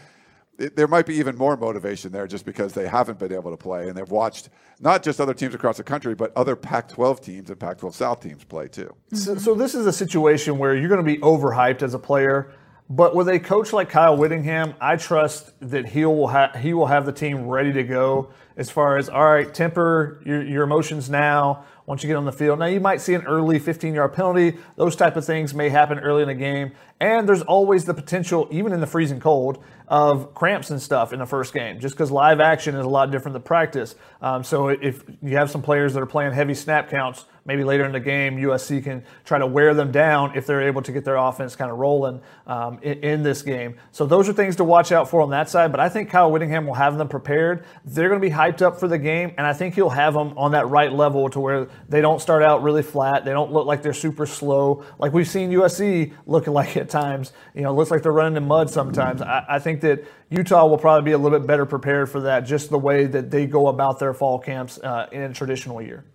[0.58, 3.58] It, there might be even more motivation there just because they haven't been able to
[3.58, 7.20] play and they've watched not just other teams across the country, but other Pac 12
[7.22, 8.94] teams and Pac 12 South teams play too.
[9.14, 12.52] So, so this is a situation where you're going to be overhyped as a player,
[12.94, 16.28] but with a coach like Kyle Whittingham, I trust that he will
[16.58, 18.32] he will have the team ready to go.
[18.58, 21.64] As far as all right, temper your, your emotions now.
[21.86, 24.58] Once you get on the field, now you might see an early 15-yard penalty.
[24.76, 28.48] Those type of things may happen early in the game, and there's always the potential,
[28.52, 31.78] even in the freezing cold, of cramps and stuff in the first game.
[31.78, 33.94] Just because live action is a lot different than practice.
[34.22, 37.86] Um, so if you have some players that are playing heavy snap counts, maybe later
[37.86, 41.04] in the game, USC can try to wear them down if they're able to get
[41.04, 43.76] their offense kind of rolling um, in, in, this game.
[43.92, 45.72] So those are things to watch out for on that side.
[45.72, 47.66] But I think Kyle Whittingham will have them prepared.
[47.86, 50.38] They're going to be hyped up for the game, and I think he'll have them
[50.38, 53.26] on that right level to where they don't start out really flat.
[53.26, 57.34] They don't look like they're super slow, like we've seen USC looking like at times.
[57.54, 59.22] You know, looks like they're running in mud sometimes.
[59.22, 62.42] I, I think that Utah will probably be a little bit better prepared for that,
[62.42, 66.06] just the way that they go about their fall camps uh, in a traditional year.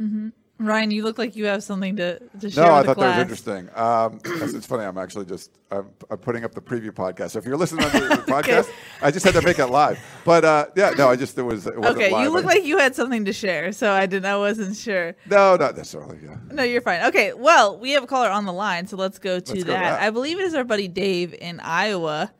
[0.58, 3.00] Ryan, you look like you have something to, to share No, I with the thought
[3.02, 3.68] that was interesting.
[3.74, 4.84] Um, it's, it's funny.
[4.84, 7.32] I'm actually just I'm, I'm putting up the preview podcast.
[7.32, 8.70] So if you're listening to the podcast,
[9.02, 9.98] I just had to make it live.
[10.24, 12.24] But uh, yeah, no, I just it was it wasn't Okay, live.
[12.24, 14.24] you look like you had something to share, so I didn't.
[14.24, 15.14] I wasn't sure.
[15.28, 16.20] no, not necessarily.
[16.24, 16.36] Yeah.
[16.50, 17.04] No, you're fine.
[17.04, 19.72] Okay, well, we have a caller on the line, so let's go to Let's go
[19.72, 19.98] to that.
[19.98, 20.00] that.
[20.00, 22.32] I believe it is our buddy Dave in Iowa.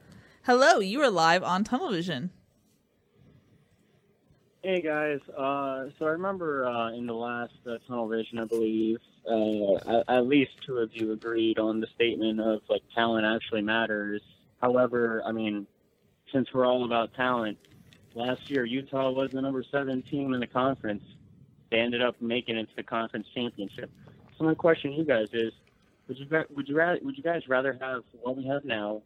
[0.47, 2.31] Hello, you are live on Tunnel Vision.
[4.63, 8.99] Hey guys, uh, so I remember uh, in the last uh, tunnel vision, I believe,
[9.29, 14.23] uh, at, least two of you agreed on the statement of like talent actually matters.
[14.63, 15.67] However, I mean,
[16.33, 17.59] since we're all about talent,
[18.15, 21.03] last year Utah was the number seven team in the conference.
[21.73, 23.91] They ended up making it to the conference championship.
[24.39, 25.53] So my question to you guys is,
[26.07, 29.03] would you would you would you guys rather have what we have now,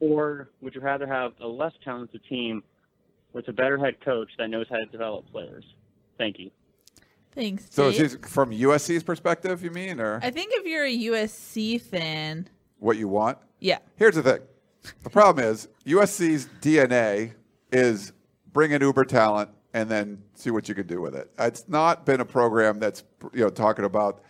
[0.00, 2.62] or would you rather have a less talented team
[3.32, 5.64] with a better head coach that knows how to develop players?
[6.18, 6.50] Thank you.
[7.34, 7.66] Thanks.
[7.70, 8.00] So Dave.
[8.00, 12.48] is this from USC's perspective, you mean, or I think if you're a USC fan,
[12.78, 13.38] what you want?
[13.60, 14.40] yeah, Here's the thing.
[15.02, 17.32] The problem is USC's DNA
[17.72, 18.12] is
[18.52, 21.30] bring in uber talent and then see what you can do with it.
[21.38, 23.02] It's not been a program that's
[23.32, 24.22] you know talking about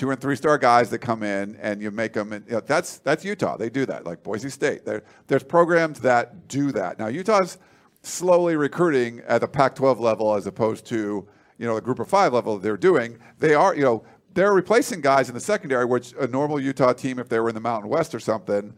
[0.00, 2.32] two and three star guys that come in and you make them.
[2.32, 3.58] And, you know, that's that's Utah.
[3.58, 4.86] They do that, like Boise State.
[4.86, 6.98] There, there's programs that do that.
[6.98, 7.58] Now Utah's
[8.02, 12.32] slowly recruiting at the Pac-12 level as opposed to you know the Group of Five
[12.32, 13.18] level they're doing.
[13.38, 17.18] They are you know they're replacing guys in the secondary, which a normal Utah team,
[17.18, 18.72] if they were in the Mountain West or something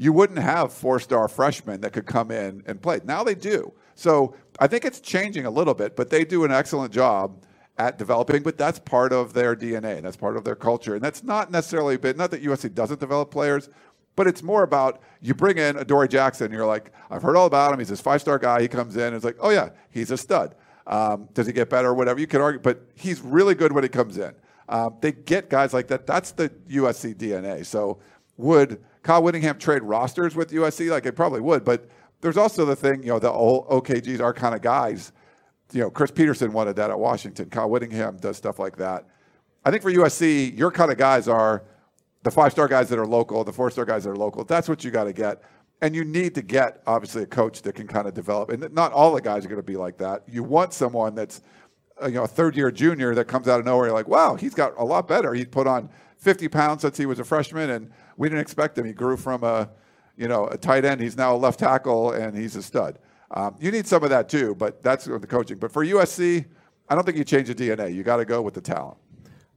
[0.00, 3.00] you wouldn't have four star freshmen that could come in and play.
[3.04, 3.72] Now they do.
[3.96, 7.42] So I think it's changing a little bit, but they do an excellent job
[7.78, 9.96] at developing, but that's part of their DNA.
[9.96, 10.94] And that's part of their culture.
[10.94, 13.70] And that's not necessarily been, not that USC doesn't develop players,
[14.16, 17.46] but it's more about you bring in a Dory Jackson, you're like, I've heard all
[17.46, 17.78] about him.
[17.78, 18.60] He's this five star guy.
[18.60, 20.56] He comes in and it's like, oh, yeah, he's a stud.
[20.88, 22.18] Um, does he get better or whatever?
[22.18, 24.34] You can argue, but he's really good when he comes in.
[24.68, 26.06] Um, they get guys like that.
[26.06, 27.64] That's the USC DNA.
[27.64, 28.00] So
[28.36, 30.90] would Kyle Whittingham trade rosters with USC?
[30.90, 31.88] Like it probably would, but
[32.20, 35.12] there's also the thing, you know, the old OKGs are kind of guys.
[35.72, 37.50] You know, Chris Petersen wanted that at Washington.
[37.50, 39.06] Kyle Whittingham does stuff like that.
[39.64, 41.64] I think for USC, your kind of guys are
[42.22, 44.44] the five star guys that are local, the four star guys that are local.
[44.44, 45.42] That's what you got to get.
[45.80, 48.50] And you need to get, obviously, a coach that can kind of develop.
[48.50, 50.24] And not all the guys are going to be like that.
[50.26, 51.40] You want someone that's,
[52.02, 53.92] uh, you know, a third year junior that comes out of nowhere.
[53.92, 55.34] Like, wow, he's got a lot better.
[55.34, 58.86] He put on 50 pounds since he was a freshman, and we didn't expect him.
[58.86, 59.70] He grew from a,
[60.16, 61.00] you know, a tight end.
[61.00, 62.98] He's now a left tackle, and he's a stud.
[63.30, 65.58] Um, you need some of that too, but that's the coaching.
[65.58, 66.44] But for USC,
[66.88, 67.94] I don't think you change the DNA.
[67.94, 68.96] You got to go with the talent.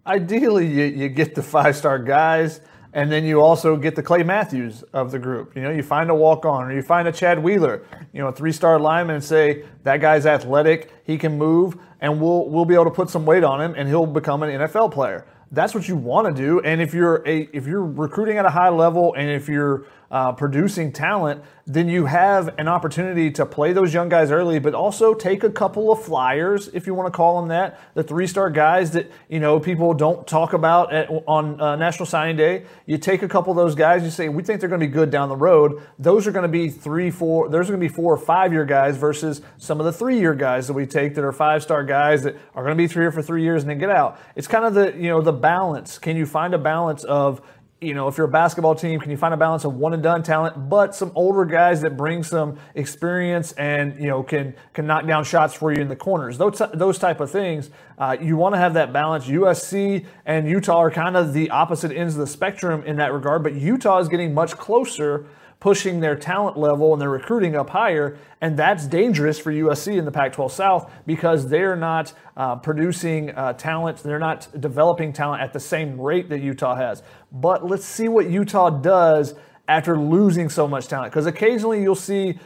[0.06, 2.62] Ideally, you, you get the five star guys,
[2.94, 5.56] and then you also get the Clay Matthews of the group.
[5.56, 8.28] You know, you find a walk on, or you find a Chad Wheeler, you know,
[8.28, 12.66] a three star lineman, and say that guy's athletic, he can move, and we'll we'll
[12.66, 15.26] be able to put some weight on him, and he'll become an NFL player.
[15.52, 18.50] That's what you want to do, and if you're a if you're recruiting at a
[18.50, 23.72] high level, and if you're uh, producing talent, then you have an opportunity to play
[23.72, 27.16] those young guys early, but also take a couple of flyers, if you want to
[27.16, 31.60] call them that, the three-star guys that you know people don't talk about at, on
[31.62, 32.66] uh, National Signing Day.
[32.86, 34.92] You take a couple of those guys, you say we think they're going to be
[34.92, 35.82] good down the road.
[35.98, 37.48] Those are going to be three, four.
[37.48, 40.68] Those are going to be four or five-year guys versus some of the three-year guys
[40.68, 43.22] that we take that are five-star guys that are going to be three here for
[43.22, 44.20] three years and then get out.
[44.36, 45.98] It's kind of the you know the balance.
[45.98, 47.42] Can you find a balance of
[47.82, 50.04] you know, if you're a basketball team, can you find a balance of one and
[50.04, 54.86] done talent, but some older guys that bring some experience and you know can can
[54.86, 56.38] knock down shots for you in the corners?
[56.38, 57.72] Those those type of things.
[57.98, 59.26] Uh, you want to have that balance.
[59.26, 63.42] USC and Utah are kind of the opposite ends of the spectrum in that regard,
[63.42, 65.26] but Utah is getting much closer
[65.62, 68.18] pushing their talent level and their recruiting up higher.
[68.42, 73.30] And that's dangerous for USC in the Pac 12 South because they're not uh, producing
[73.30, 77.04] uh, talent, they're not developing talent at the same rate that Utah has.
[77.32, 79.36] But let's see what Utah does
[79.68, 82.38] after losing so much talent because occasionally you'll see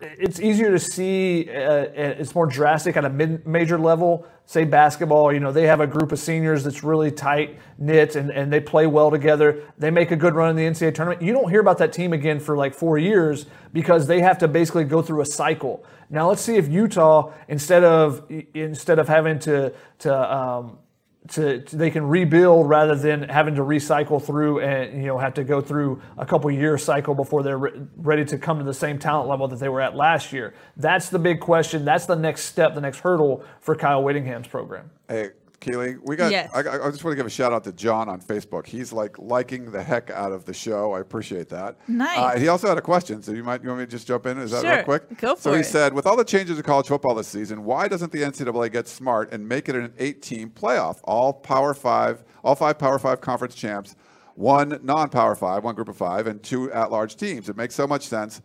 [0.00, 4.26] it's easier to see uh, it's more drastic at a mid major level.
[4.46, 8.30] Say basketball you know they have a group of seniors that's really tight knit and,
[8.30, 9.62] and they play well together.
[9.78, 11.22] They make a good run in the ncaa tournament.
[11.22, 14.48] You don't hear about that team again for like four years because they have to
[14.48, 15.84] basically go through a cycle.
[16.08, 20.78] Now let's see if utah instead of instead of having to to um,
[21.28, 25.34] to, to, they can rebuild rather than having to recycle through and you know have
[25.34, 28.74] to go through a couple year cycle before they're re- ready to come to the
[28.74, 30.54] same talent level that they were at last year.
[30.76, 31.84] That's the big question.
[31.84, 34.90] That's the next step, the next hurdle for Kyle Whittingham's program.
[35.08, 36.30] Hey, Keely, we got.
[36.32, 36.50] Yes.
[36.54, 38.66] I, I, just want to give a shout out to John on Facebook.
[38.66, 40.92] He's like liking the heck out of the show.
[40.94, 41.76] I appreciate that.
[41.86, 42.18] Nice.
[42.18, 44.24] Uh, he also had a question, so you might you want me to just jump
[44.24, 44.38] in?
[44.38, 44.76] Is that Sure.
[44.76, 45.18] real quick?
[45.18, 47.64] Go for So for he said, with all the changes in college football this season,
[47.64, 51.00] why doesn't the NCAA get smart and make it an eight-team playoff?
[51.04, 53.96] All Power Five, all five Power Five conference champs,
[54.36, 57.50] one non-Power Five, one Group of Five, and two at-large teams.
[57.50, 58.40] It makes so much sense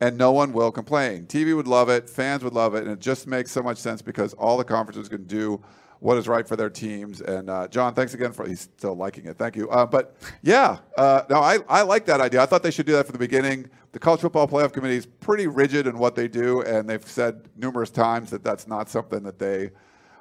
[0.00, 1.26] and no one will complain.
[1.26, 4.00] TV would love it, fans would love it, and it just makes so much sense
[4.02, 5.60] because all the conferences can do
[6.00, 7.20] what is right for their teams.
[7.20, 9.36] And uh, John, thanks again for he's still liking it.
[9.36, 9.68] Thank you.
[9.70, 12.42] Uh, but yeah, uh, no, I, I like that idea.
[12.42, 13.68] I thought they should do that from the beginning.
[13.92, 17.48] The college football playoff committee is pretty rigid in what they do, and they've said
[17.56, 19.70] numerous times that that's not something that they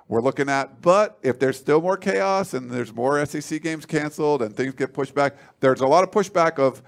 [0.07, 0.81] were looking at.
[0.81, 4.93] But if there's still more chaos and there's more SEC games canceled and things get
[4.93, 6.81] pushed back, there's a lot of pushback of,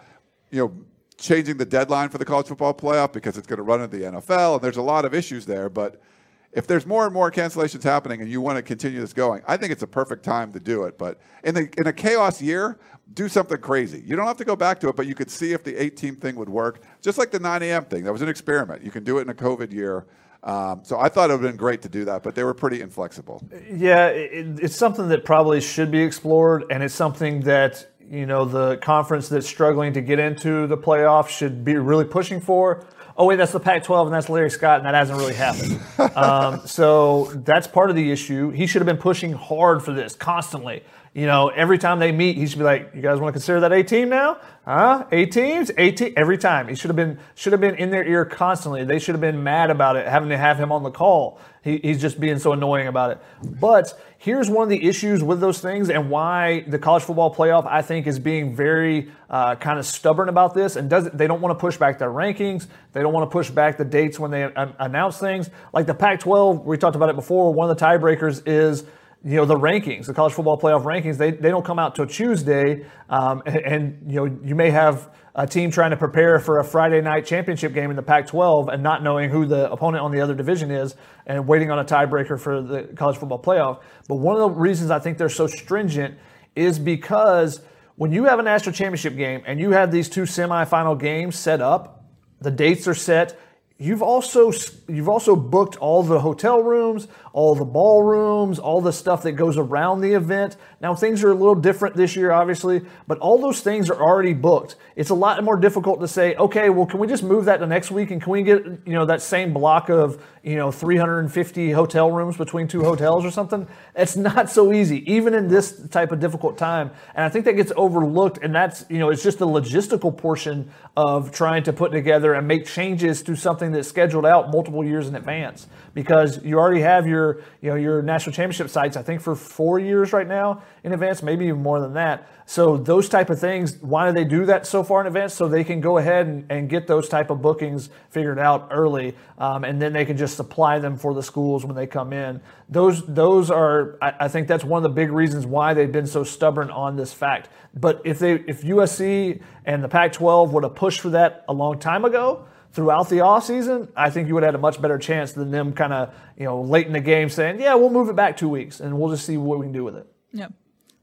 [0.52, 0.86] you know,
[1.18, 4.06] changing the deadline for the college football playoff because it's going to run into the
[4.06, 5.70] NFL, and there's a lot of issues there.
[5.70, 6.02] But
[6.52, 9.58] if there's more and more cancellations happening and you want to continue this going, I
[9.58, 10.98] think it's a perfect time to do it.
[10.98, 12.80] But in, the, in a chaos year,
[13.14, 14.04] do something crazy.
[14.06, 15.96] You don't have to go back to it, but you could see if the 8
[15.96, 16.82] team thing would work.
[17.02, 17.86] Just like the 9 a.m.
[17.86, 18.04] thing.
[18.04, 18.84] That was an experiment.
[18.84, 20.06] You can do it in a COVID year.
[20.44, 22.54] Um, so I thought it would have been great to do that, but they were
[22.54, 23.44] pretty inflexible.
[23.72, 28.46] Yeah, it, it's something that probably should be explored, and it's something that you know
[28.46, 32.86] the conference that's struggling to get into the playoffs should be really pushing for
[33.20, 35.80] oh wait, that's the Pac-12 and that's Larry Scott, and that hasn't really happened.
[36.16, 38.50] um, so that's part of the issue.
[38.50, 40.84] He should have been pushing hard for this constantly.
[41.14, 43.60] You know, every time they meet, he should be like, "You guys want to consider
[43.62, 44.38] that 18 now?
[44.64, 45.06] Huh?
[45.12, 48.26] Eight teams, 18 every time." He should have been should have been in their ear
[48.26, 48.84] constantly.
[48.84, 51.40] They should have been mad about it, having to have him on the call.
[51.64, 53.18] He, he's just being so annoying about it.
[53.44, 57.66] But here's one of the issues with those things and why the college football playoff
[57.66, 61.40] I think is being very uh, kind of stubborn about this and does they don't
[61.40, 62.68] want to push back their rankings.
[62.92, 65.50] They don't want to push back the dates when they announce things.
[65.74, 67.54] Like the Pac-12, we talked about it before.
[67.54, 68.84] One of the tiebreakers is
[69.24, 71.18] you know the rankings, the college football playoff rankings.
[71.18, 75.10] They they don't come out till Tuesday, um, and, and you know you may have
[75.36, 78.68] a team trying to prepare for a Friday night championship game in the Pac 12
[78.70, 81.86] and not knowing who the opponent on the other division is and waiting on a
[81.86, 83.82] tiebreaker for the college football playoff.
[84.08, 86.18] But one of the reasons I think they're so stringent
[86.56, 87.62] is because
[87.96, 91.62] when you have a national championship game and you have these two semifinal games set
[91.62, 92.04] up,
[92.42, 93.40] the dates are set,
[93.78, 94.52] you've also
[94.88, 97.08] you've also booked all the hotel rooms,
[97.40, 100.58] all the ballrooms, all the stuff that goes around the event.
[100.82, 104.34] Now things are a little different this year, obviously, but all those things are already
[104.34, 104.76] booked.
[104.98, 107.66] It's a lot more difficult to say, okay, well, can we just move that to
[107.66, 111.72] next week and can we get you know that same block of you know 350
[111.72, 113.66] hotel rooms between two hotels or something?
[113.96, 116.92] It's not so easy, even in this type of difficult time.
[117.16, 120.70] And I think that gets overlooked, and that's you know it's just the logistical portion
[120.98, 125.08] of trying to put together and make changes to something that's scheduled out multiple years
[125.08, 127.29] in advance because you already have your
[127.62, 131.22] you know your national championship sites I think for four years right now in advance,
[131.22, 132.28] maybe even more than that.
[132.46, 135.34] So those type of things, why do they do that so far in advance?
[135.36, 139.16] So they can go ahead and, and get those type of bookings figured out early,
[139.38, 142.42] um, and then they can just supply them for the schools when they come in.
[142.68, 146.08] Those those are I, I think that's one of the big reasons why they've been
[146.08, 147.50] so stubborn on this fact.
[147.76, 151.80] But if they if USC and the Pac-12 would have pushed for that a long
[151.80, 155.34] time ago, throughout the offseason, I think you would have had a much better chance
[155.34, 158.16] than them kind of, you know, late in the game saying, yeah, we'll move it
[158.16, 160.08] back two weeks and we'll just see what we can do with it.
[160.34, 160.54] Yep.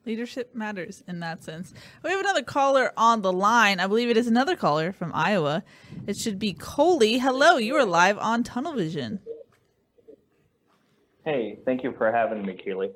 [0.05, 1.75] Leadership matters in that sense.
[2.05, 3.81] We have another caller on the line.
[3.81, 5.65] I believe it is another caller from Iowa.
[6.07, 7.19] It should be Coley.
[7.19, 9.19] Hello, you are live on Tunnel Vision.
[11.25, 12.93] Hey, thank you for having me, Keely.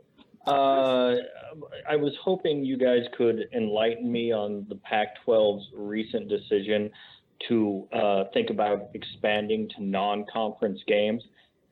[0.47, 1.17] Uh,
[1.89, 6.91] I was hoping you guys could enlighten me on the Pac 12's recent decision
[7.49, 11.23] to uh, think about expanding to non-conference games.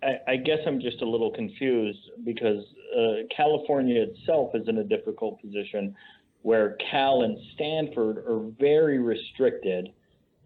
[0.02, 2.64] I, I, guess I'm just a little confused because
[2.96, 5.94] uh, California itself is in a difficult position
[6.42, 9.88] where Cal and Stanford are very restricted,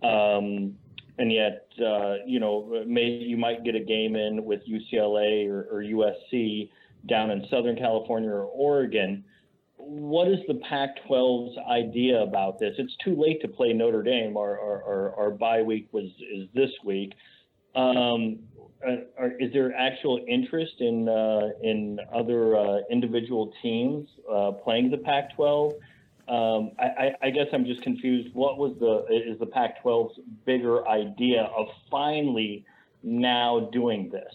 [0.02, 0.74] um,
[1.18, 5.68] and yet uh, you know maybe you might get a game in with UCLA or,
[5.70, 6.70] or USC
[7.08, 9.22] down in Southern California or Oregon
[9.84, 12.74] what is the Pac-12's idea about this?
[12.78, 14.36] It's too late to play Notre Dame.
[14.36, 17.12] Our our, our, our bye week was is this week.
[17.74, 18.40] Um,
[19.18, 24.98] are, is there actual interest in uh, in other uh, individual teams uh, playing the
[24.98, 25.72] Pac-12?
[26.28, 28.32] Um, I, I, guess I'm just confused.
[28.32, 32.64] What was the is the Pac-12's bigger idea of finally
[33.02, 34.32] now doing this?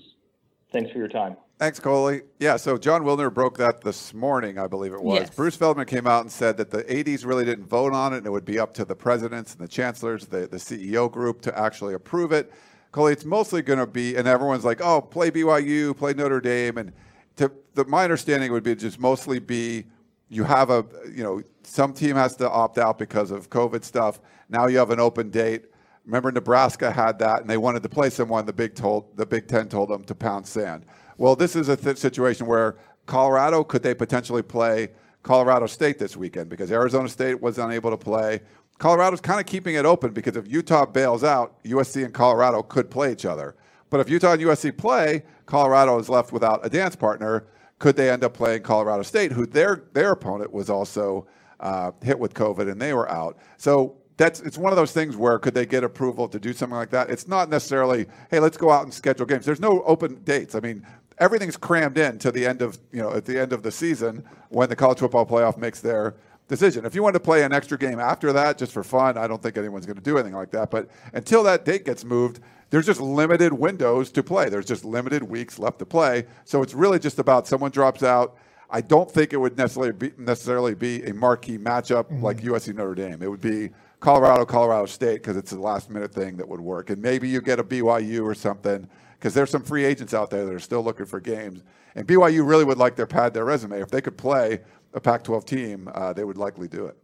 [0.73, 1.37] Thanks for your time.
[1.59, 2.21] Thanks, Coley.
[2.39, 5.21] Yeah, so Jon Wilner broke that this morning, I believe it was.
[5.21, 5.35] Yes.
[5.35, 8.27] Bruce Feldman came out and said that the ADs really didn't vote on it, and
[8.27, 11.57] it would be up to the presidents and the chancellors, the, the CEO group, to
[11.57, 12.53] actually approve it.
[12.91, 16.77] Coley, it's mostly going to be, and everyone's like, oh, play BYU, play Notre Dame.
[16.77, 16.93] And
[17.37, 19.85] to, the, my understanding would be just mostly be
[20.29, 24.21] you have a, you know, some team has to opt out because of COVID stuff.
[24.49, 25.65] Now you have an open date.
[26.05, 28.45] Remember, Nebraska had that, and they wanted to play someone.
[28.45, 30.85] The Big told the Big Ten told them to pound sand.
[31.17, 34.89] Well, this is a th- situation where Colorado could they potentially play
[35.23, 38.41] Colorado State this weekend because Arizona State was unable to play.
[38.77, 42.91] Colorado's kind of keeping it open because if Utah bails out, USC and Colorado could
[42.91, 43.55] play each other.
[43.89, 47.45] But if Utah and USC play, Colorado is left without a dance partner.
[47.79, 51.27] could they end up playing Colorado State, who their their opponent was also
[51.59, 53.37] uh, hit with COVID and they were out.
[53.57, 56.75] So that's it's one of those things where could they get approval to do something
[56.75, 57.09] like that?
[57.09, 59.45] It's not necessarily hey, let's go out and schedule games.
[59.45, 60.55] There's no open dates.
[60.55, 60.85] I mean,
[61.19, 64.23] everything's crammed in to the end of you know at the end of the season
[64.49, 66.15] when the college football playoff makes their
[66.47, 66.85] decision.
[66.85, 69.41] If you want to play an extra game after that just for fun, I don't
[69.41, 70.71] think anyone's going to do anything like that.
[70.71, 72.39] But until that date gets moved,
[72.69, 74.49] there's just limited windows to play.
[74.49, 76.25] There's just limited weeks left to play.
[76.45, 78.37] So it's really just about someone drops out.
[78.69, 82.23] I don't think it would necessarily be, necessarily be a marquee matchup mm-hmm.
[82.23, 83.21] like USC Notre Dame.
[83.21, 86.89] It would be Colorado, Colorado State because it's a last minute thing that would work.
[86.89, 88.87] And maybe you get a BYU or something
[89.17, 91.63] because there's some free agents out there that are still looking for games.
[91.95, 93.81] And BYU really would like to pad their resume.
[93.81, 94.59] If they could play
[94.93, 96.97] a Pac 12 team, uh, they would likely do it.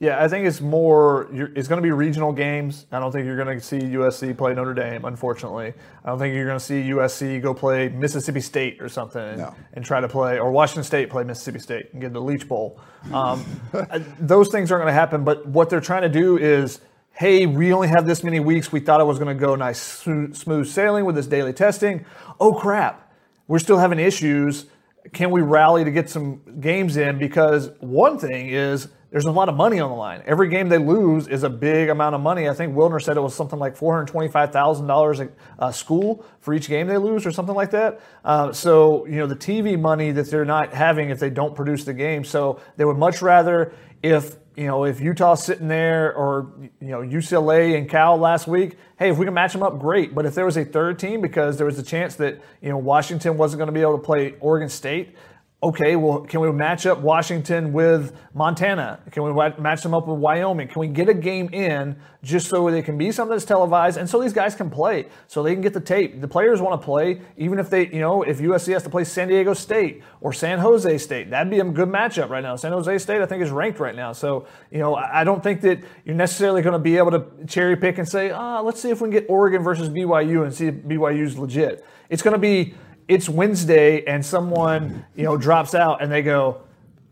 [0.00, 1.28] Yeah, I think it's more.
[1.32, 2.86] It's going to be regional games.
[2.90, 5.04] I don't think you're going to see USC play Notre Dame.
[5.04, 5.72] Unfortunately,
[6.04, 9.38] I don't think you're going to see USC go play Mississippi State or something and,
[9.38, 9.54] no.
[9.72, 12.80] and try to play, or Washington State play Mississippi State and get the Leach Bowl.
[13.12, 13.44] Um,
[14.18, 15.22] those things aren't going to happen.
[15.22, 16.80] But what they're trying to do is,
[17.14, 18.72] hey, we only have this many weeks.
[18.72, 22.04] We thought it was going to go nice, smooth sailing with this daily testing.
[22.40, 23.12] Oh crap,
[23.46, 24.66] we're still having issues.
[25.12, 27.18] Can we rally to get some games in?
[27.18, 30.24] Because one thing is there's a lot of money on the line.
[30.26, 32.48] Every game they lose is a big amount of money.
[32.48, 36.96] I think Wilner said it was something like $425,000 a school for each game they
[36.96, 38.00] lose or something like that.
[38.24, 41.84] Uh, so, you know, the TV money that they're not having if they don't produce
[41.84, 42.24] the game.
[42.24, 47.00] So they would much rather if, you know, if Utah's sitting there or, you know,
[47.00, 50.14] UCLA and Cal last week, hey, if we can match them up, great.
[50.14, 52.78] But if there was a third team because there was a chance that, you know,
[52.78, 55.16] Washington wasn't going to be able to play Oregon State–
[55.64, 59.00] okay, well, can we match up Washington with Montana?
[59.10, 60.68] Can we match them up with Wyoming?
[60.68, 64.08] Can we get a game in just so they can be something that's televised and
[64.08, 66.20] so these guys can play, so they can get the tape?
[66.20, 69.04] The players want to play, even if they, you know, if USC has to play
[69.04, 72.56] San Diego State or San Jose State, that'd be a good matchup right now.
[72.56, 74.12] San Jose State, I think, is ranked right now.
[74.12, 77.76] So, you know, I don't think that you're necessarily going to be able to cherry
[77.76, 80.52] pick and say, ah, oh, let's see if we can get Oregon versus BYU and
[80.52, 81.86] see if BYU's legit.
[82.10, 82.74] It's going to be
[83.08, 86.62] it's Wednesday and someone you know drops out and they go,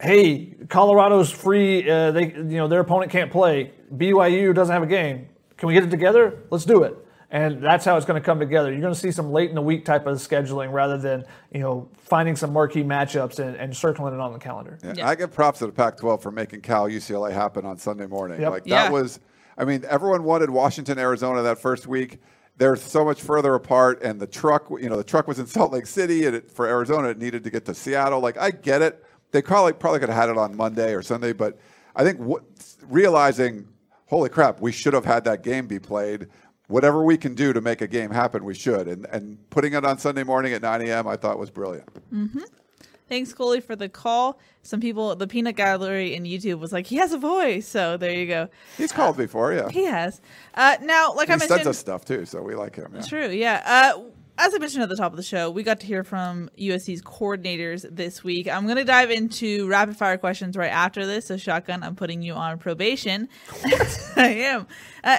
[0.01, 1.89] "Hey, Colorado's free.
[1.89, 3.73] Uh, they you know their opponent can't play.
[3.95, 5.29] BYU doesn't have a game.
[5.57, 6.39] Can we get it together?
[6.51, 6.97] Let's do it."
[7.31, 8.71] And that's how it's going to come together.
[8.71, 11.61] You're going to see some late in the week type of scheduling rather than you
[11.61, 14.79] know finding some marquee matchups and, and circling it on the calendar.
[14.83, 15.09] Yeah, yeah.
[15.09, 18.41] I give props to the Pac-12 for making Cal UCLA happen on Sunday morning.
[18.41, 18.51] Yep.
[18.51, 18.91] Like that yeah.
[18.91, 19.21] was.
[19.57, 22.21] I mean, everyone wanted Washington, Arizona that first week
[22.57, 25.73] they're so much further apart, and the truck, you know, the truck was in Salt
[25.73, 28.21] Lake City, and it, for Arizona, it needed to get to Seattle.
[28.21, 29.05] Like, I get it.
[29.31, 31.59] They probably probably could have had it on Monday or Sunday, but
[31.97, 32.43] I think what,
[32.87, 33.67] realizing,
[34.07, 36.29] holy crap, we should have had that game be played.
[36.69, 38.89] Whatever we can do to make a game happen, we should.
[38.89, 41.89] And and putting it on Sunday morning at 9 a.m., I thought was brilliant.
[42.13, 42.41] Mm-hmm.
[43.13, 44.39] Thanks, Coley, for the call.
[44.63, 47.69] Some people, the Peanut Gallery in YouTube was like, he has a voice.
[47.69, 48.49] So there you go.
[48.79, 49.69] He's called before, yeah.
[49.69, 50.23] He has.
[50.55, 52.91] Uh, now, like he I mentioned, sends us stuff too, so we like him.
[52.95, 53.03] Yeah.
[53.03, 53.93] True, yeah.
[53.95, 54.03] Uh,
[54.39, 57.03] as I mentioned at the top of the show, we got to hear from USC's
[57.03, 58.49] coordinators this week.
[58.49, 61.27] I'm going to dive into rapid fire questions right after this.
[61.27, 63.29] So, Shotgun, I'm putting you on probation.
[64.17, 64.67] I am.
[65.05, 65.19] Uh,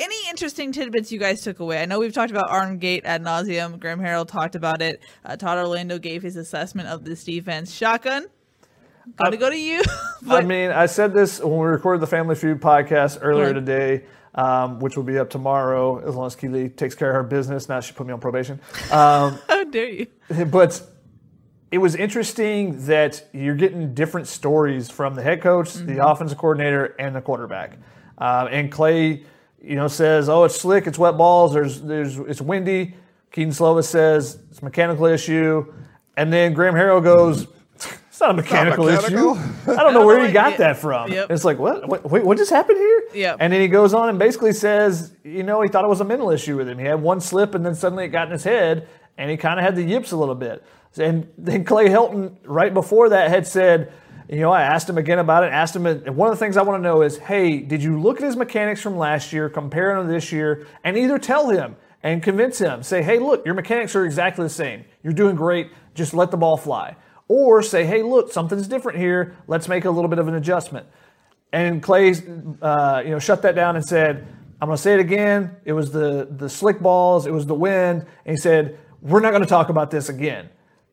[0.00, 1.80] any interesting tidbits you guys took away?
[1.80, 3.78] I know we've talked about Armgate ad nauseum.
[3.78, 5.02] Graham Harrell talked about it.
[5.24, 7.72] Uh, Todd Orlando gave his assessment of this defense.
[7.72, 8.26] Shotgun,
[9.16, 9.82] gotta go to you.
[10.28, 14.80] I mean, I said this when we recorded the Family Feud podcast earlier today, um,
[14.80, 17.68] which will be up tomorrow as long as Keely takes care of her business.
[17.68, 18.60] Now she put me on probation.
[18.90, 20.06] Um, How dare you?
[20.46, 20.82] But
[21.70, 25.86] it was interesting that you're getting different stories from the head coach, mm-hmm.
[25.94, 27.78] the offensive coordinator, and the quarterback.
[28.18, 29.24] Um, and Clay
[29.62, 31.52] you know, says, "Oh, it's slick, it's wet balls.
[31.52, 32.94] There's, there's, it's windy."
[33.30, 35.72] Kedon Slovis says it's a mechanical issue,
[36.16, 39.36] and then Graham Harrell goes, "It's not a mechanical, not mechanical.
[39.36, 41.12] issue." I don't know where he got that from.
[41.12, 41.30] Yep.
[41.30, 41.88] It's like, what?
[41.88, 42.10] what?
[42.10, 43.02] Wait, what just happened here?
[43.14, 43.36] Yeah.
[43.38, 46.04] And then he goes on and basically says, you know, he thought it was a
[46.04, 46.78] mental issue with him.
[46.78, 49.60] He had one slip, and then suddenly it got in his head, and he kind
[49.60, 50.64] of had the yips a little bit.
[50.96, 53.92] And then Clay Helton, right before that, had said
[54.30, 55.52] you know, I asked him again about it.
[55.52, 58.00] Asked him, and one of the things I want to know is, hey, did you
[58.00, 61.50] look at his mechanics from last year, compare them to this year, and either tell
[61.50, 64.84] him and convince him, say, hey, look, your mechanics are exactly the same.
[65.02, 65.72] You're doing great.
[65.94, 66.96] Just let the ball fly.
[67.26, 69.36] Or say, hey, look, something's different here.
[69.48, 70.86] Let's make a little bit of an adjustment.
[71.52, 72.14] And Clay,
[72.62, 74.26] uh, you know, shut that down and said,
[74.62, 75.56] I'm going to say it again.
[75.64, 77.26] It was the the slick balls.
[77.26, 78.06] It was the wind.
[78.24, 80.50] And he said, we're not going to talk about this again.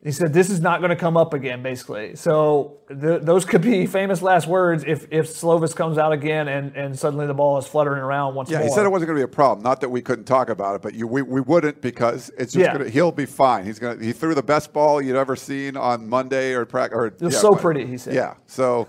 [0.07, 2.15] He said this is not going to come up again, basically.
[2.15, 6.73] So th- those could be famous last words if if Slovis comes out again and,
[6.77, 8.67] and suddenly the ball is fluttering around once Yeah, more.
[8.69, 9.63] he said it wasn't going to be a problem.
[9.65, 12.63] Not that we couldn't talk about it, but you, we, we wouldn't because it's just
[12.63, 12.71] Yeah.
[12.73, 12.89] going to.
[12.89, 13.65] He'll be fine.
[13.65, 14.01] He's going.
[14.01, 16.95] He threw the best ball you'd ever seen on Monday or practice.
[16.97, 18.13] Or It was yeah, so pretty, he said.
[18.13, 18.35] Yeah.
[18.45, 18.87] So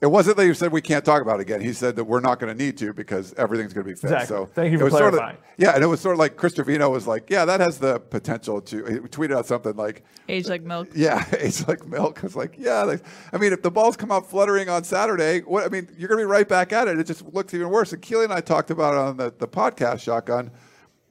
[0.00, 1.60] it wasn't that he said we can't talk about it again.
[1.60, 4.04] He said that we're not going to need to because everything's going to be fixed.
[4.12, 4.36] Exactly.
[4.36, 5.38] So Thank you for was sort of- clarifying.
[5.56, 7.98] yeah, and it was sort of like Chris Trevino was like, yeah, that has the
[7.98, 8.84] potential to.
[8.84, 10.02] He tweeted out something like.
[10.28, 10.88] Age like milk.
[10.94, 12.20] Yeah, age like milk.
[12.22, 12.82] It's like, yeah.
[12.82, 16.08] Like, I mean, if the balls come out fluttering on Saturday, what I mean, you're
[16.08, 16.98] going to be right back at it.
[16.98, 17.92] It just looks even worse.
[17.92, 20.50] And Keely and I talked about it on the, the podcast, Shotgun.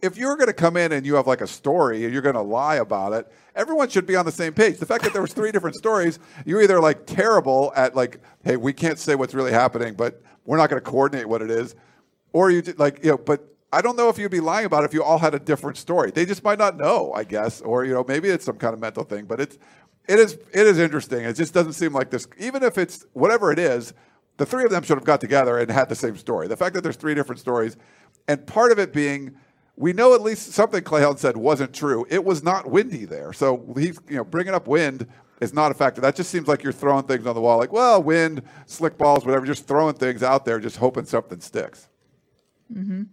[0.06, 2.36] If you're going to come in and you have like a story and you're going
[2.36, 4.78] to lie about it, everyone should be on the same page.
[4.78, 8.56] The fact that there was three different stories, you're either like terrible at like, hey,
[8.56, 11.76] we can't say what's really happening, but we're not going to coordinate what it is,
[12.34, 14.86] or you like, you know, but I don't know if you'd be lying about it
[14.88, 16.12] if you all had a different story.
[16.12, 18.80] They just might not know, I guess, or you know, maybe it's some kind of
[18.80, 19.26] mental thing.
[19.26, 19.58] But it's
[20.08, 21.26] it is it is interesting.
[21.26, 22.28] It just doesn't seem like this.
[22.38, 23.94] Even if it's whatever it is,
[24.38, 26.48] the three of them should have got together and had the same story.
[26.48, 27.76] The fact that there's three different stories,
[28.28, 29.36] and part of it being.
[29.78, 32.06] We know at least something Clay Helton said wasn't true.
[32.10, 35.08] It was not windy there, so he's you know bringing up wind
[35.42, 36.02] is not a factor.
[36.02, 39.26] That just seems like you're throwing things on the wall, like well, wind, slick balls,
[39.26, 39.46] whatever.
[39.46, 41.90] Just throwing things out there, just hoping something sticks.
[42.72, 43.04] Hmm.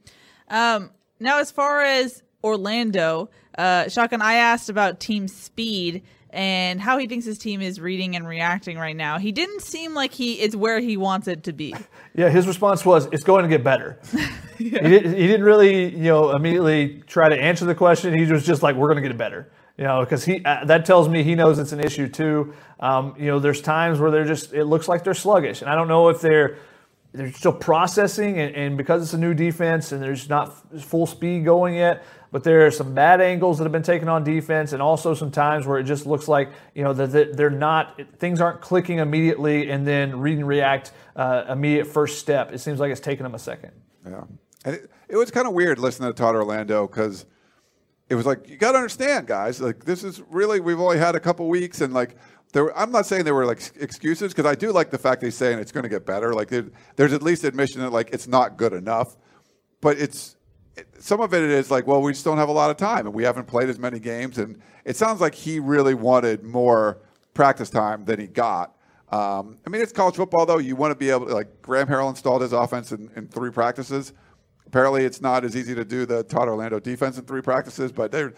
[0.48, 6.02] Um, now, as far as Orlando, uh, Shotgun, I asked about team speed
[6.32, 9.18] and how he thinks his team is reading and reacting right now.
[9.18, 11.74] He didn't seem like he is where he wants it to be.
[12.14, 13.98] Yeah, his response was, "It's going to get better."
[14.58, 18.12] he, didn't, he didn't really, you know, immediately try to answer the question.
[18.12, 20.66] He was just like, "We're going to get it better," you know, because he uh,
[20.66, 22.52] that tells me he knows it's an issue too.
[22.80, 25.74] Um, you know, there's times where they're just it looks like they're sluggish, and I
[25.74, 26.58] don't know if they're
[27.12, 31.46] they're still processing, and, and because it's a new defense and there's not full speed
[31.46, 32.04] going yet.
[32.32, 35.30] But there are some bad angles that have been taken on defense, and also some
[35.30, 39.70] times where it just looks like you know that they're not things aren't clicking immediately,
[39.70, 42.50] and then read and react uh, immediate first step.
[42.52, 43.72] It seems like it's taken them a second.
[44.04, 44.24] Yeah.
[44.64, 47.26] And it, it was kind of weird listening to Todd Orlando because
[48.08, 51.14] it was like, you got to understand, guys, like this is really, we've only had
[51.14, 52.16] a couple weeks and like,
[52.52, 55.28] there, I'm not saying there were like excuses because I do like the fact that
[55.28, 56.34] he's saying it's going to get better.
[56.34, 56.50] Like
[56.96, 59.16] there's at least admission that like it's not good enough,
[59.80, 60.41] but it's it,
[60.98, 63.14] some of it is like, well, we just don't have a lot of time and
[63.14, 64.38] we haven't played as many games.
[64.38, 66.98] And it sounds like he really wanted more
[67.34, 68.74] practice time than he got.
[69.10, 70.58] Um, I mean, it's college football though.
[70.58, 73.50] You want to be able to like Graham Harrell installed his offense in, in three
[73.50, 74.12] practices.
[74.66, 78.10] Apparently, it's not as easy to do the Todd Orlando defense in three practices, but
[78.10, 78.34] there.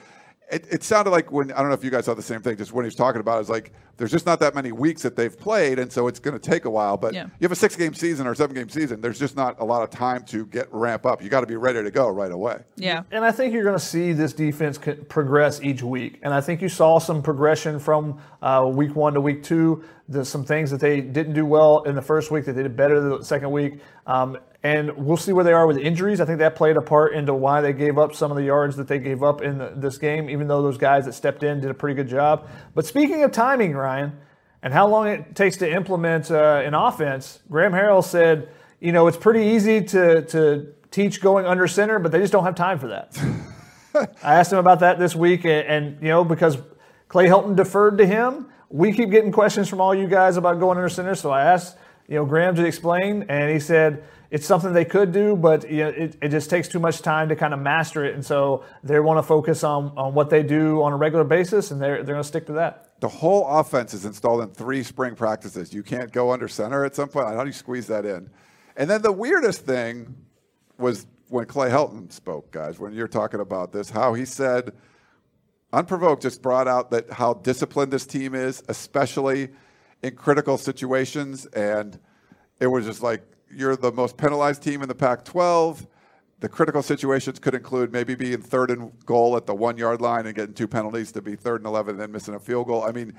[0.54, 2.56] It, it sounded like when I don't know if you guys saw the same thing.
[2.56, 5.02] Just when he was talking about, it, it's like there's just not that many weeks
[5.02, 6.96] that they've played, and so it's going to take a while.
[6.96, 7.24] But Yeah.
[7.24, 9.00] you have a six game season or seven game season.
[9.00, 11.22] There's just not a lot of time to get ramp up.
[11.22, 12.62] You got to be ready to go right away.
[12.76, 13.02] Yeah.
[13.10, 14.78] And I think you're going to see this defense
[15.08, 16.20] progress each week.
[16.22, 19.84] And I think you saw some progression from uh, week one to week two.
[20.08, 22.76] There's some things that they didn't do well in the first week that they did
[22.76, 23.80] better the second week.
[24.06, 26.22] Um, and we'll see where they are with injuries.
[26.22, 28.76] I think that played a part into why they gave up some of the yards
[28.76, 31.60] that they gave up in the, this game, even though those guys that stepped in
[31.60, 32.48] did a pretty good job.
[32.74, 34.18] But speaking of timing, Ryan,
[34.62, 38.48] and how long it takes to implement uh, an offense, Graham Harrell said,
[38.80, 42.44] you know, it's pretty easy to, to teach going under center, but they just don't
[42.44, 43.18] have time for that.
[44.22, 46.56] I asked him about that this week, and, and you know, because
[47.08, 50.78] Clay Helton deferred to him, we keep getting questions from all you guys about going
[50.78, 51.14] under center.
[51.14, 51.76] So I asked,
[52.08, 55.84] you know, Graham to explain, and he said it's something they could do, but you
[55.84, 58.64] know, it, it just takes too much time to kind of master it, and so
[58.82, 62.02] they want to focus on, on what they do on a regular basis, and they're
[62.02, 63.00] they're going to stick to that.
[63.00, 65.72] The whole offense is installed in three spring practices.
[65.72, 67.28] You can't go under center at some point.
[67.28, 68.30] How do you squeeze that in?
[68.76, 70.14] And then the weirdest thing
[70.78, 74.72] was when Clay Helton spoke, guys, when you're talking about this, how he said,
[75.72, 79.48] unprovoked, just brought out that how disciplined this team is, especially
[80.04, 81.46] in critical situations.
[81.46, 81.98] And
[82.60, 85.86] it was just like, you're the most penalized team in the Pac 12.
[86.40, 90.26] The critical situations could include maybe being third and goal at the one yard line
[90.26, 92.82] and getting two penalties to be third and 11 and then missing a field goal.
[92.84, 93.14] I mean,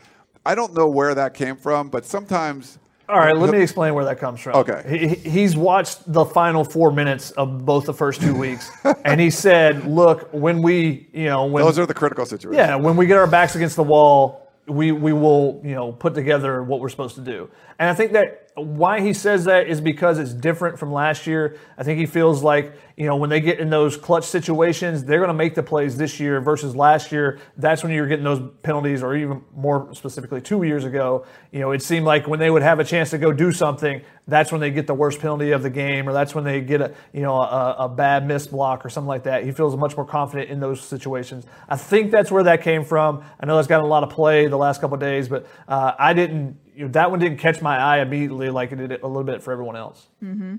[0.45, 2.77] I don't know where that came from, but sometimes.
[3.09, 4.55] All right, let me explain where that comes from.
[4.57, 4.83] Okay.
[4.87, 8.69] He, he- he's watched the final four minutes of both the first two weeks,
[9.05, 12.57] and he said, "Look, when we, you know, when Those are the critical situations.
[12.57, 16.13] yeah, when we get our backs against the wall, we we will, you know, put
[16.13, 17.49] together what we're supposed to do."
[17.79, 21.57] And I think that why he says that is because it's different from last year.
[21.77, 25.19] I think he feels like, you know, when they get in those clutch situations, they're
[25.19, 27.39] going to make the plays this year versus last year.
[27.57, 31.25] That's when you're getting those penalties, or even more specifically, two years ago.
[31.51, 34.01] You know, it seemed like when they would have a chance to go do something,
[34.25, 36.79] that's when they get the worst penalty of the game, or that's when they get
[36.79, 39.43] a, you know, a, a bad missed block or something like that.
[39.43, 41.45] He feels much more confident in those situations.
[41.67, 43.21] I think that's where that came from.
[43.37, 46.13] I know that's gotten a lot of play the last couple days, but uh, I
[46.13, 49.23] didn't you know, that one didn't catch my eye immediately like it did a little
[49.23, 50.09] bit for everyone else.
[50.23, 50.55] Mm-hmm.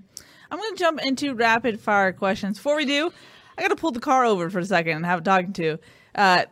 [0.51, 2.59] I'm going to jump into rapid fire questions.
[2.59, 3.13] Before we do,
[3.59, 5.79] I got to pull the car over for a second and have a talking to.
[6.15, 6.45] Uh,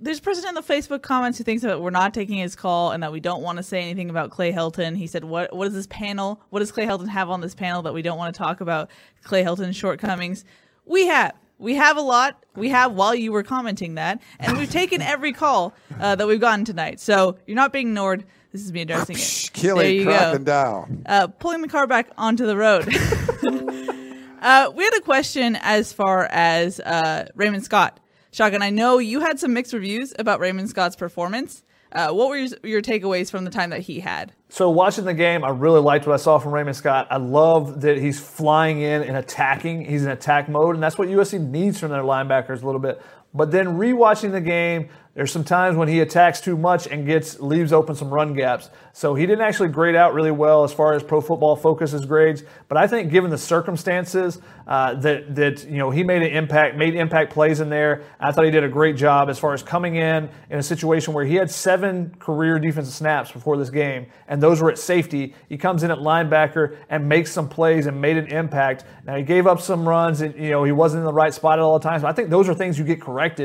[0.00, 2.92] there's a person in the Facebook comments who thinks that we're not taking his call
[2.92, 4.96] and that we don't want to say anything about Clay Helton.
[4.96, 6.40] He said, "What what is this panel?
[6.50, 8.90] What does Clay Helton have on this panel that we don't want to talk about
[9.24, 10.44] Clay Helton's shortcomings?"
[10.84, 11.34] We have.
[11.58, 12.44] We have a lot.
[12.54, 16.40] We have while you were commenting that, and we've taken every call uh, that we've
[16.40, 17.00] gotten tonight.
[17.00, 18.26] So you're not being ignored.
[18.52, 19.50] This is me addressing it.
[19.52, 20.38] Killing, there you go.
[20.38, 21.02] down.
[21.06, 22.86] Uh, pulling the car back onto the road.
[24.42, 28.00] uh, we had a question as far as uh, Raymond Scott.
[28.32, 31.64] Shotgun, I know you had some mixed reviews about Raymond Scott's performance.
[31.92, 34.32] Uh, what were your, your, takeaways from the time that he had?
[34.48, 37.06] So, watching the game, I really liked what I saw from Raymond Scott.
[37.10, 39.84] I love that he's flying in and attacking.
[39.86, 43.00] He's in attack mode, and that's what USC needs from their linebackers a little bit.
[43.36, 47.40] But then rewatching the game, there's some times when he attacks too much and gets
[47.40, 48.68] leaves open some run gaps.
[48.92, 52.42] So he didn't actually grade out really well as far as Pro Football Focus's grades.
[52.68, 56.76] But I think given the circumstances uh, that that you know he made an impact,
[56.76, 58.02] made impact plays in there.
[58.18, 61.14] I thought he did a great job as far as coming in in a situation
[61.14, 65.34] where he had seven career defensive snaps before this game, and those were at safety.
[65.48, 68.84] He comes in at linebacker and makes some plays and made an impact.
[69.06, 71.58] Now he gave up some runs, and you know he wasn't in the right spot
[71.58, 72.02] at all the times.
[72.02, 73.00] But I think those are things you get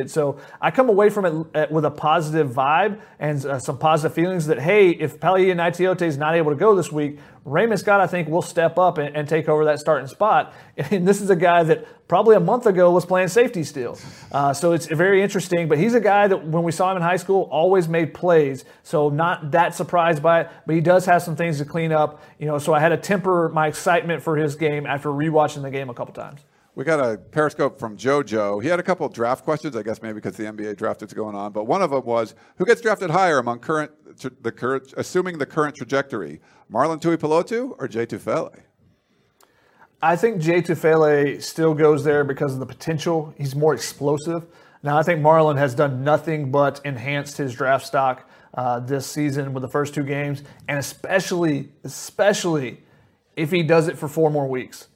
[0.09, 4.13] So I come away from it uh, with a positive vibe and uh, some positive
[4.13, 7.99] feelings that hey, if Palaie Gaoteote is not able to go this week, Raymond Scott,
[7.99, 10.53] I think, will step up and, and, take over that starting spot.
[10.91, 13.97] And this is a guy that probably a month ago was playing safety still.
[14.32, 15.67] Uh, so it's very interesting.
[15.67, 18.65] But he's a guy that when we saw him in high school, always made plays.
[18.84, 20.49] So not that surprised by it.
[20.65, 22.21] But he does have some things to clean up.
[22.39, 25.71] You know, so I had to temper my excitement for his game after rewatching the
[25.71, 26.41] game a couple times.
[26.74, 28.63] We got a Periscope from JoJo.
[28.63, 31.36] He had a couple draft questions, I guess maybe because the NBA draft is going
[31.36, 31.51] on.
[31.51, 33.91] But one of them was, who gets drafted higher among current
[34.41, 36.39] the current, assuming the current trajectory,
[36.72, 38.61] Marlon Tuipulotu or Jay Tufele?
[40.01, 43.34] I think Jay Tufele still goes there because of the potential.
[43.38, 44.47] He's more explosive.
[44.82, 49.53] Now, I think Marlon has done nothing but enhanced his draft stock uh, this season
[49.53, 52.82] with the first two games, and especially, especially
[53.36, 54.88] if he does it for four more weeks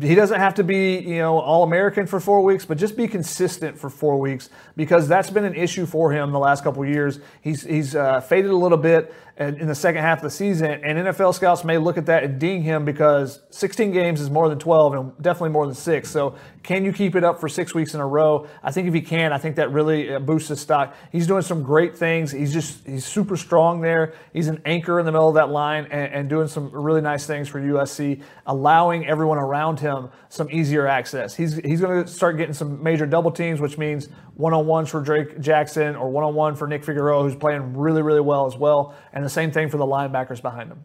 [0.00, 3.08] he doesn't have to be, you know, all American for four weeks, but just be
[3.08, 7.18] consistent for four weeks because that's been an issue for him the last couple years.
[7.40, 10.98] He's he's uh, faded a little bit in the second half of the season, and
[10.98, 14.58] NFL scouts may look at that and ding him because 16 games is more than
[14.58, 16.10] 12 and definitely more than six.
[16.10, 18.46] So, can you keep it up for six weeks in a row?
[18.62, 20.94] I think if he can, I think that really uh, boosts his stock.
[21.10, 22.30] He's doing some great things.
[22.30, 24.12] He's just he's super strong there.
[24.34, 27.26] He's an anchor in the middle of that line and, and doing some really nice
[27.26, 31.34] things for USC, allowing everyone around him some easier access.
[31.34, 34.90] He's he's going to start getting some major double teams, which means one on ones
[34.90, 38.46] for Drake Jackson or one on one for Nick Figueroa, who's playing really really well
[38.46, 40.84] as well, and the same thing for the linebackers behind him.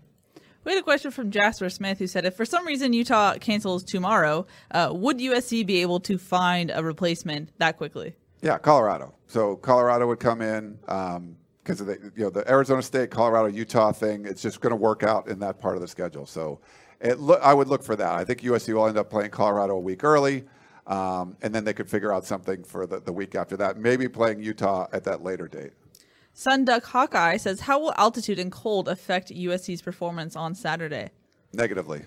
[0.66, 3.84] We had a question from Jasper Smith who said, if for some reason Utah cancels
[3.84, 8.16] tomorrow, uh, would USC be able to find a replacement that quickly?
[8.42, 9.14] Yeah, Colorado.
[9.28, 11.36] So Colorado would come in because um,
[11.68, 14.26] of the you know the Arizona State, Colorado, Utah thing.
[14.26, 16.26] It's just going to work out in that part of the schedule.
[16.26, 16.60] So
[17.00, 18.14] it lo- I would look for that.
[18.14, 20.46] I think USC will end up playing Colorado a week early.
[20.88, 24.08] Um, and then they could figure out something for the, the week after that, maybe
[24.08, 25.72] playing Utah at that later date.
[26.34, 31.12] Sun Sunduck Hawkeye says, How will altitude and cold affect USC's performance on Saturday?
[31.54, 32.04] Negatively.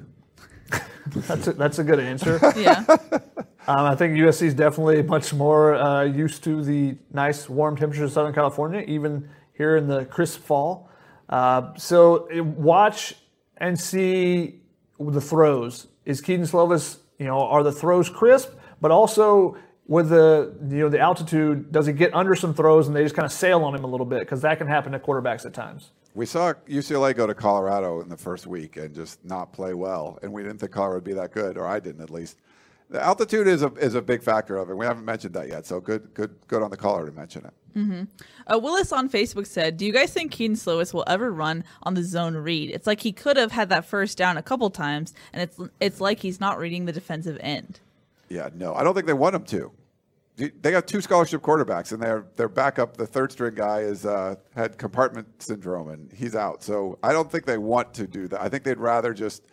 [1.06, 2.38] that's, a, that's a good answer.
[2.56, 2.84] yeah.
[3.66, 8.04] Um, I think USC is definitely much more uh, used to the nice warm temperatures
[8.04, 10.88] of Southern California, even here in the crisp fall.
[11.28, 13.14] Uh, so watch
[13.58, 14.62] and see
[14.98, 15.86] the throws.
[16.06, 18.52] Is Kedon Slovis, you know, are the throws crisp?
[18.80, 19.56] But also,
[19.86, 23.14] with the you know the altitude, does he get under some throws and they just
[23.14, 24.20] kind of sail on him a little bit?
[24.20, 25.90] Because that can happen to quarterbacks at times.
[26.14, 30.18] We saw UCLA go to Colorado in the first week and just not play well,
[30.22, 32.38] and we didn't think Colorado would be that good, or I didn't at least.
[32.90, 34.76] The altitude is a is a big factor of it.
[34.76, 37.52] We haven't mentioned that yet, so good good good on the caller to mention it.
[37.78, 38.04] Mm-hmm.
[38.46, 41.94] Uh, Willis on Facebook said, "Do you guys think Kedon Slovis will ever run on
[41.94, 42.70] the zone read?
[42.70, 46.00] It's like he could have had that first down a couple times, and it's it's
[46.00, 47.80] like he's not reading the defensive end."
[48.28, 49.72] Yeah, no, I don't think they want him to.
[50.36, 54.36] they got two scholarship quarterbacks, and their their backup, the third string guy, is uh,
[54.54, 56.62] had compartment syndrome, and he's out.
[56.62, 58.40] So I don't think they want to do that.
[58.40, 59.44] I think they'd rather just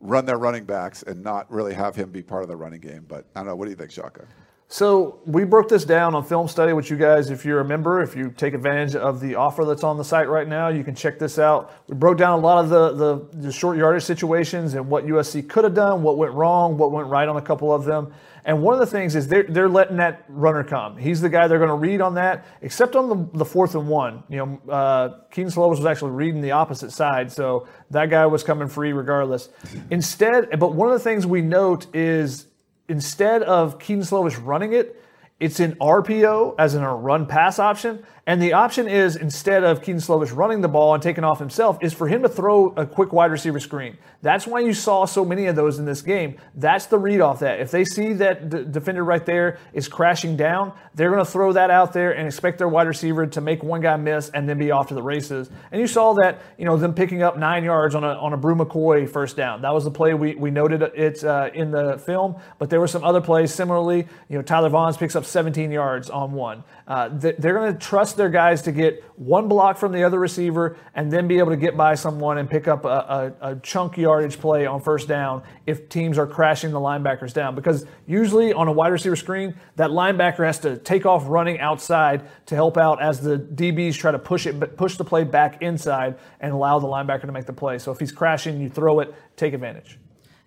[0.00, 3.04] run their running backs and not really have him be part of the running game.
[3.08, 3.56] But I don't know.
[3.56, 4.26] What do you think, Shaka?
[4.68, 8.00] So we broke this down on Film Study, which you guys, if you're a member,
[8.00, 10.94] if you take advantage of the offer that's on the site right now, you can
[10.94, 11.72] check this out.
[11.86, 15.48] We broke down a lot of the, the, the short yardage situations and what USC
[15.48, 18.12] could have done, what went wrong, what went right on a couple of them.
[18.46, 20.96] And one of the things is they're, they're letting that runner come.
[20.96, 23.86] He's the guy they're going to read on that, except on the, the fourth and
[23.86, 24.22] one.
[24.28, 28.42] You know, uh, Kedon Slovis was actually reading the opposite side, so that guy was
[28.42, 29.50] coming free regardless.
[29.90, 32.48] Instead, but one of the things we note is
[32.88, 35.00] instead of Kedon Slovis running it,
[35.40, 38.04] it's in RPO as in a run pass option.
[38.26, 41.76] And the option is instead of Kedon Slovis running the ball and taking off himself,
[41.82, 43.98] is for him to throw a quick wide receiver screen.
[44.22, 46.36] That's why you saw so many of those in this game.
[46.54, 47.60] That's the read off that.
[47.60, 51.52] If they see that d- defender right there is crashing down, they're going to throw
[51.52, 54.56] that out there and expect their wide receiver to make one guy miss and then
[54.56, 55.50] be off to the races.
[55.70, 58.38] And you saw that, you know, them picking up nine yards on a on a
[58.38, 59.60] Bru McCoy first down.
[59.60, 62.88] That was the play we, we noted it uh, in the film, but there were
[62.88, 64.06] some other plays similarly.
[64.30, 66.64] You know, Tyler Vaughns picks up 17 yards on one.
[66.88, 70.76] Uh, they're going to trust their guys to get one block from the other receiver
[70.94, 73.96] and then be able to get by someone and pick up a, a, a, chunk
[73.96, 77.54] yardage play on first down if teams are crashing the linebackers down.
[77.54, 82.28] Because usually on a wide receiver screen, that linebacker has to take off running outside
[82.46, 86.16] to help out as the DBs try to push it, push the play back inside
[86.40, 87.78] and allow the linebacker to make the play.
[87.78, 89.98] So if he's crashing, you throw it, take advantage.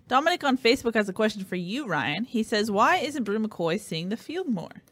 [0.08, 2.24] Dominic on Facebook has a question for you, Ryan.
[2.24, 4.84] He says, "Why isn't Bru McCoy seeing the field more?"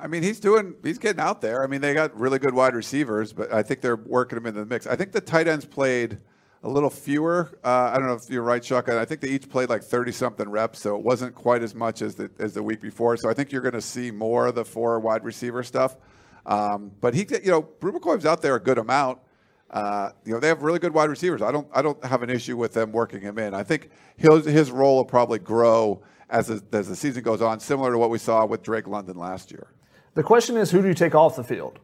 [0.00, 1.62] I mean, he's doing, he's getting out there.
[1.62, 4.60] I mean, they got really good wide receivers, but I think they're working him into
[4.60, 4.86] the mix.
[4.86, 6.18] I think the tight ends played
[6.62, 7.58] a little fewer.
[7.64, 8.88] Uh, I don't know if you're right, Chuck.
[8.88, 12.02] I think they each played like 30 something reps, so it wasn't quite as much
[12.02, 13.16] as the, as the week before.
[13.16, 15.96] So I think you're going to see more of the four wide receiver stuff.
[16.46, 19.18] Um, but he, you know, Bru out there a good amount.
[19.70, 21.42] Uh, you know, they have really good wide receivers.
[21.42, 23.54] I don't, I don't have an issue with them working him in.
[23.54, 27.92] I think his, his role will probably grow as, as the season goes on, similar
[27.92, 29.68] to what we saw with Drake London last year.
[30.14, 31.78] The question is, who do you take off the field?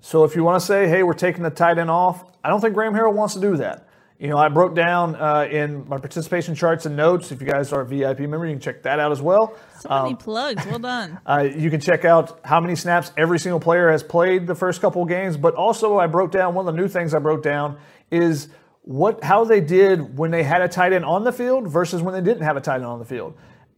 [0.00, 2.60] So if you want to say, hey, we're taking the tight end off, I don't
[2.60, 3.88] think Graham Harrell wants to do that.
[4.18, 7.32] You know, I broke down uh, in my participation charts and notes.
[7.32, 9.54] If you guys are a VIP member, you can check that out as well.
[9.80, 10.64] So many um, plugs.
[10.64, 11.18] Well done.
[11.26, 14.80] uh, you can check out how many snaps every single player has played the first
[14.80, 15.36] couple of games.
[15.36, 17.76] But also, I broke down one of the new things I broke down
[18.10, 18.48] is
[18.82, 22.14] what how they did when they had a tight end on the field versus when
[22.14, 23.36] they didn't have a tight end on the field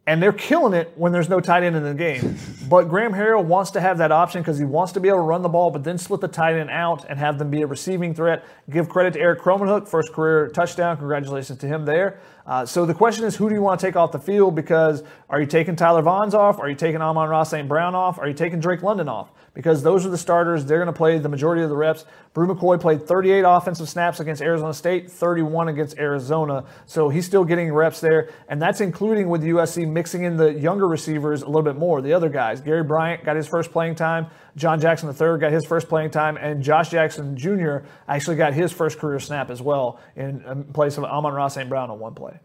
[0.08, 2.34] and they're killing it when there's no tight end in the game.
[2.70, 5.22] but Graham Harrell wants to have that option because he wants to be able to
[5.22, 7.66] run the ball, but then split the tight end out and have them be a
[7.66, 8.42] receiving threat.
[8.70, 10.96] Give credit to Erik Krommenhoek, first career touchdown.
[10.96, 12.20] Congratulations to him there.
[12.46, 14.54] Uh, so the question is, who do you want to take off the field?
[14.54, 16.58] Because are you taking Tyler Vaughns off?
[16.58, 17.68] Are you taking Amon-Ra St.
[17.68, 18.18] Brown off?
[18.18, 19.30] Are you taking Drake London off?
[19.54, 20.64] Because those are the starters.
[20.64, 22.04] They're going to play the majority of the reps.
[22.32, 26.64] Bru McCoy played 38 offensive snaps against Arizona State, 31 against Arizona.
[26.86, 28.30] So he's still getting reps there.
[28.48, 32.00] And that's including with USC mixing in the younger receivers a little bit more.
[32.00, 34.26] The other guys, Gary Bryant got his first playing time.
[34.56, 37.78] John Jackson III got his first playing time, and Josh Jackson Jr.
[38.08, 41.68] actually got his first career snap as well in um, place of Amon-Ra St.
[41.68, 42.40] Brown on one play.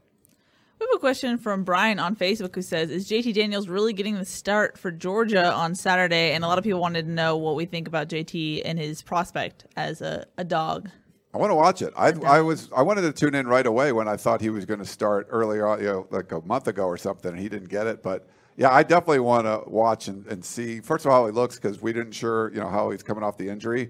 [0.83, 4.15] We have a question from Brian on Facebook who says, Is JT Daniels really getting
[4.15, 6.33] the start for Georgia on Saturday?
[6.33, 9.01] And a lot of people wanted to know what we think about JT and his
[9.01, 10.89] prospect as a, a dog.
[11.33, 11.93] I want to watch it.
[11.95, 14.65] I, I was I wanted to tune in right away when I thought he was
[14.65, 17.69] going to start earlier, you know, like a month ago or something, and he didn't
[17.69, 18.03] get it.
[18.03, 18.27] But
[18.57, 20.81] yeah, I definitely want to watch and, and see.
[20.81, 23.23] First of all, how he looks because we didn't sure, you know, how he's coming
[23.23, 23.89] off the injury.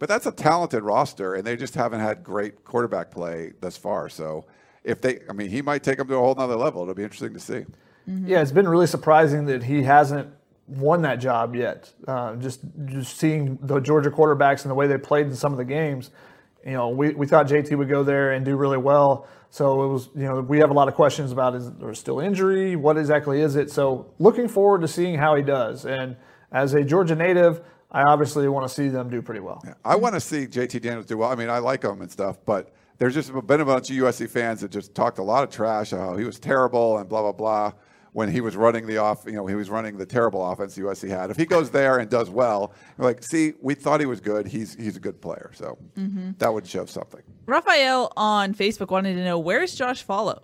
[0.00, 4.08] But that's a talented roster, and they just haven't had great quarterback play thus far.
[4.08, 4.44] So
[4.84, 6.82] if they, I mean, he might take them to a whole nother level.
[6.82, 7.64] It'll be interesting to see.
[8.08, 8.26] Mm-hmm.
[8.26, 10.32] Yeah, it's been really surprising that he hasn't
[10.66, 11.92] won that job yet.
[12.06, 15.58] Uh, just just seeing the Georgia quarterbacks and the way they played in some of
[15.58, 16.10] the games,
[16.64, 19.26] you know, we, we thought JT would go there and do really well.
[19.50, 22.20] So it was, you know, we have a lot of questions about is there still
[22.20, 22.74] injury?
[22.74, 23.70] What exactly is it?
[23.70, 25.84] So looking forward to seeing how he does.
[25.84, 26.16] And
[26.50, 27.60] as a Georgia native,
[27.90, 29.60] I obviously want to see them do pretty well.
[29.64, 31.30] Yeah, I want to see JT Daniels do well.
[31.30, 32.72] I mean, I like him and stuff, but
[33.02, 35.90] there's just been a bunch of USC fans that just talked a lot of trash.
[35.90, 37.72] How he was terrible and blah blah blah
[38.12, 41.08] when he was running the off, you know, he was running the terrible offense USC
[41.08, 41.28] had.
[41.28, 44.46] If he goes there and does well, we're like, see, we thought he was good.
[44.46, 45.50] He's he's a good player.
[45.52, 46.32] So mm-hmm.
[46.38, 47.22] that would show something.
[47.46, 50.40] Raphael on Facebook wanted to know where's Josh Falo.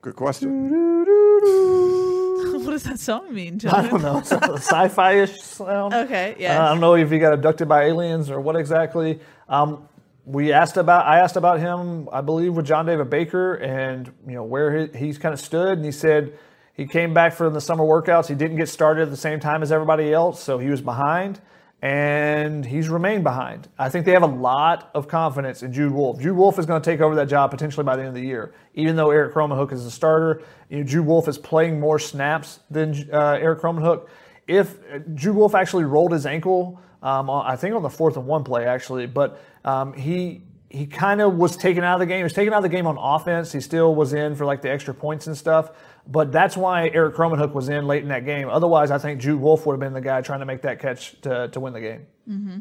[0.00, 0.70] Good question.
[2.64, 3.60] what does that song mean?
[3.60, 3.74] John?
[3.74, 4.18] I don't know.
[4.18, 5.94] It's a sci-fi-ish sound.
[5.94, 6.58] Okay, yeah.
[6.58, 9.20] Uh, I don't know if he got abducted by aliens or what exactly.
[9.48, 9.88] Um,
[10.24, 14.34] we asked about I asked about him I believe with John David Baker and you
[14.34, 16.32] know where he, he's kind of stood and he said
[16.74, 18.26] He came back from the summer workouts.
[18.26, 21.40] He didn't get started at the same time as everybody else, so he was behind,
[21.80, 23.68] and he's remained behind.
[23.78, 26.20] I think they have a lot of confidence in Jude Wolfe.
[26.20, 28.26] Jude Wolfe is going to take over that job potentially by the end of the
[28.26, 28.54] year.
[28.74, 32.58] Even though Erik Krommenhoek is a starter, you know, Jude Wolfe is playing more snaps
[32.70, 34.08] than uh, Erik Krommenhoek.
[34.48, 38.26] If uh, Jude Wolfe actually rolled his ankle, um, I think on the fourth and
[38.26, 42.16] one play actually, but um, he he kind of was taken out of the game.
[42.16, 43.52] He was taken out of the game on offense.
[43.52, 45.70] He still was in for like the extra points and stuff.
[46.04, 48.48] But that's why Erik Krommenhoek was in late in that game.
[48.48, 51.20] Otherwise, I think Jude Wolfe would have been the guy trying to make that catch
[51.20, 52.06] to, to win the game.
[52.28, 52.58] Mm-hmm.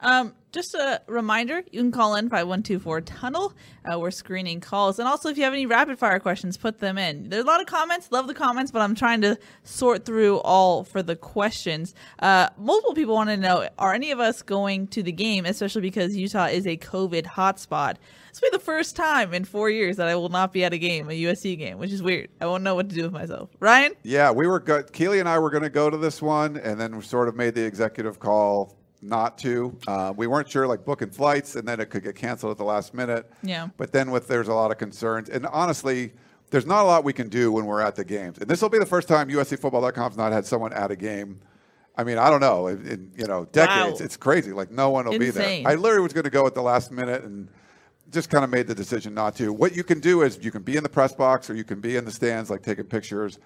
[0.00, 3.52] Um, just a reminder, you can call in 5124 Tunnel.
[3.84, 4.98] Uh, we're screening calls.
[4.98, 7.28] And also, if you have any rapid fire questions, put them in.
[7.28, 8.10] There's a lot of comments.
[8.12, 11.94] Love the comments, but I'm trying to sort through all for the questions.
[12.20, 15.82] Uh, multiple people want to know are any of us going to the game, especially
[15.82, 17.96] because Utah is a COVID hotspot?
[18.30, 20.72] This will be the first time in four years that I will not be at
[20.72, 22.30] a game, a USC game, which is weird.
[22.40, 23.50] I won't know what to do with myself.
[23.58, 23.92] Ryan?
[24.02, 24.92] Yeah, we were good.
[24.92, 27.34] Keely and I were going to go to this one, and then we sort of
[27.34, 29.76] made the executive call not to.
[29.86, 32.64] Uh, we weren't sure, like booking flights, and then it could get canceled at the
[32.64, 33.30] last minute.
[33.42, 33.68] Yeah.
[33.76, 36.12] But then with there's a lot of concerns, and honestly,
[36.50, 38.38] there's not a lot we can do when we're at the games.
[38.38, 41.40] And this will be the first time USCFootball.com's not had someone at a game.
[41.96, 44.04] I mean, I don't know, in, in you know decades, Wow.
[44.04, 44.52] it's crazy.
[44.52, 45.26] Like no one will Insane.
[45.32, 45.72] be there.
[45.72, 47.48] I literally was going to go at the last minute and
[48.10, 49.52] just kind of made the decision not to.
[49.52, 51.80] What you can do is you can be in the press box or you can
[51.80, 53.38] be in the stands, like taking pictures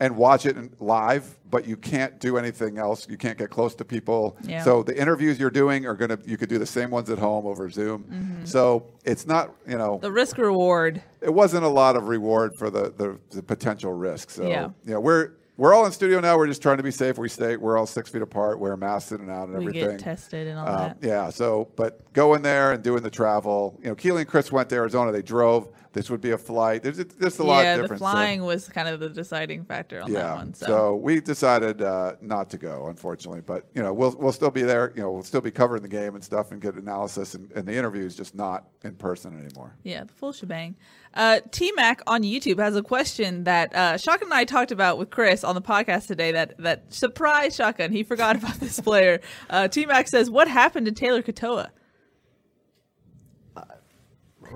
[0.00, 3.08] and watch it live, but you can't do anything else.
[3.08, 4.36] You can't get close to people.
[4.42, 4.62] Yeah.
[4.62, 7.18] So the interviews you're doing are going to, you could do the same ones at
[7.18, 8.40] home over Zoom.
[8.44, 10.02] So it's not, you know, Mm-hmm.
[10.02, 11.02] The risk reward.
[11.20, 14.30] it wasn't a lot of reward for the, the, the potential risk.
[14.30, 14.68] So, Yeah.
[14.84, 16.36] you know, we're, we're all in studio now.
[16.36, 17.16] We're just trying to be safe.
[17.16, 19.90] We stay, we're all six feet apart, wear masks in and out and We everything.
[19.92, 20.96] get tested and all Um, that.
[21.00, 21.30] yeah.
[21.30, 24.74] So, but going there and doing the travel, you know, Keely and Chris went to
[24.74, 25.12] Arizona.
[25.12, 25.68] They drove.
[25.96, 26.82] This would be a flight.
[26.82, 28.00] There's there's a lot yeah, of the difference.
[28.00, 30.24] So- flying was kind of the deciding factor on yeah.
[30.24, 30.52] that one.
[30.52, 30.94] So.
[30.94, 33.40] we decided uh, not to go, unfortunately.
[33.40, 34.92] But you know, we'll we'll still be there.
[34.94, 37.66] You know, we'll still be covering the game and stuff and get analysis and, and
[37.66, 39.74] the interviews, just not in person anymore.
[39.84, 40.76] Yeah, the full shebang.
[41.14, 44.98] Uh, T Mac on YouTube has a question that uh, Shotgun and I talked about
[44.98, 46.30] with Chris on the podcast today.
[46.30, 47.90] That that surprised Shotgun.
[47.90, 49.22] He forgot about this player.
[49.48, 51.70] Uh, T Mac says, "What happened to Taylor Katoa?"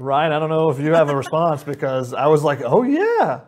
[0.01, 3.41] Ryan, I don't know if you have a response because I was like, oh, yeah,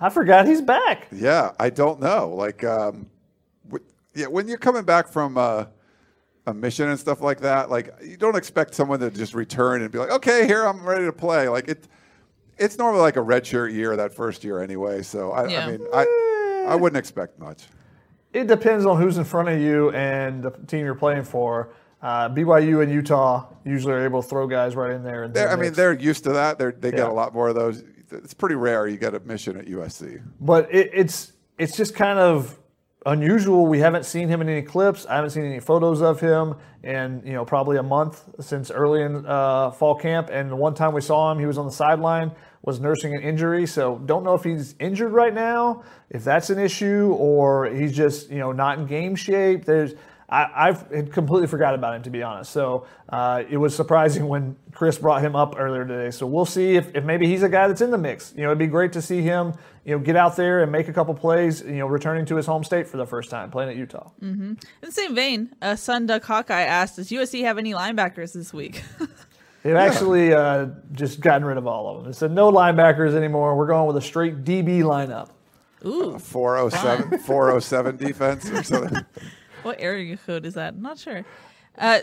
[0.00, 1.06] I forgot he's back.
[1.12, 2.30] Yeah, I don't know.
[2.30, 3.08] Like, um,
[3.68, 3.84] w-
[4.14, 5.66] yeah, when you're coming back from uh,
[6.46, 9.90] a mission and stuff like that, like you don't expect someone to just return and
[9.90, 11.48] be like, okay, here I'm ready to play.
[11.48, 11.86] Like it,
[12.58, 15.02] it's normally like a redshirt year that first year anyway.
[15.02, 15.66] So I, Yeah.
[15.66, 17.64] I mean, I, I wouldn't expect much.
[18.32, 21.70] It depends on who's in front of you and the team you're playing for.
[22.02, 25.24] Uh, BYU and Utah usually are able to throw guys right in there.
[25.24, 26.58] And I mean, they're used to that.
[26.58, 27.84] They're, they get a lot more of those.
[28.10, 30.22] It's pretty rare you get a mission at USC.
[30.40, 32.58] but it, it's it's just kind of
[33.06, 33.66] unusual.
[33.66, 35.06] We haven't seen him in any clips.
[35.06, 39.02] I haven't seen any photos of him in you know probably a month since early
[39.02, 40.30] in uh, fall camp.
[40.32, 42.32] And the one time we saw him, he was on the sideline,
[42.62, 43.66] was nursing an injury.
[43.66, 48.30] So don't know if he's injured right now, if that's an issue, or he's just
[48.30, 49.64] you know not in game shape.
[49.64, 49.94] There's
[50.30, 52.52] I, I've had completely forgot about him to be honest.
[52.52, 56.10] So uh, it was surprising when Chris brought him up earlier today.
[56.10, 58.32] So we'll see if, if maybe he's a guy that's in the mix.
[58.36, 59.54] You know, it'd be great to see him,
[59.84, 61.62] you know, get out there and make a couple plays.
[61.62, 64.10] You know, returning to his home state for the first time, playing at Utah.
[64.52, 64.58] In
[64.88, 68.82] the same vein, uh, Sun Duck Hawkeye asked, "Does USC have any linebackers this week?"
[69.62, 72.12] They've actually uh, just gotten rid of all of them.
[72.12, 73.56] They said no linebackers anymore.
[73.56, 75.28] We're going with a straight DB lineup.
[75.84, 79.04] Ooh, 407, 407 defense or something.
[79.62, 80.74] what area code is that?
[80.74, 81.24] I'm not sure.
[81.78, 82.00] Uh,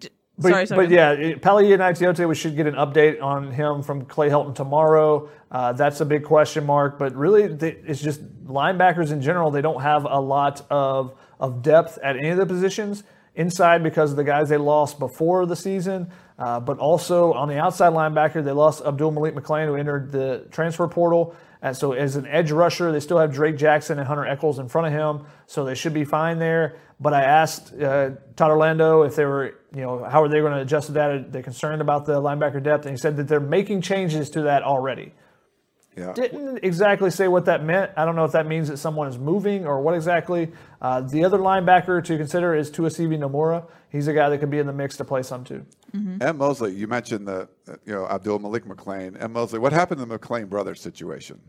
[0.00, 0.86] d- But, sorry, sorry.
[0.86, 4.54] but yeah, it- and Naitiote, we should get an update on him from Clay Helton
[4.54, 5.28] tomorrow.
[5.50, 6.98] Uh, that's a big question mark.
[6.98, 9.50] But really, they, it's just linebackers in general.
[9.50, 13.02] They don't have a lot of of depth at any of the positions
[13.34, 16.10] inside because of the guys they lost before the season.
[16.38, 20.46] Uh, but also on the outside linebacker, they lost Abdul Malik McClain, who entered the
[20.50, 21.34] transfer portal.
[21.62, 24.68] And so, as an edge rusher, they still have Drake Jackson and Hunter Echols in
[24.68, 26.76] front of him, so they should be fine there.
[27.00, 30.52] But I asked uh, Todd Orlando if they were, you know, how are they going
[30.52, 31.10] to adjust to that?
[31.10, 32.84] Are they concerned about the linebacker depth?
[32.84, 35.14] And he said that they're making changes to that already.
[35.96, 36.12] Yeah.
[36.12, 37.90] Didn't exactly say what that meant.
[37.96, 40.52] I don't know if that means that someone is moving or what exactly.
[40.80, 43.66] Uh, the other linebacker to consider is Tuasivi Nomura.
[43.90, 45.66] He's a guy that could be in the mix to play some too.
[46.20, 46.38] M.
[46.38, 49.20] Mosley, you mentioned the, uh, you know, Abdul Malik McClain.
[49.20, 49.32] M.
[49.32, 51.40] Mosley, what happened to the McClain brothers situation?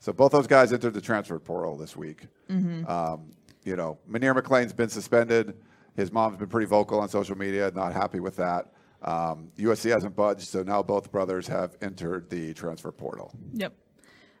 [0.00, 2.26] So both those guys entered the transfer portal this week.
[2.50, 3.30] Um,
[3.68, 5.54] you know, Munir McClain's been suspended.
[5.94, 8.72] His mom's been pretty vocal on social media, not happy with that.
[9.02, 13.32] Um, USC hasn't budged, so now both brothers have entered the transfer portal.
[13.52, 13.74] Yep.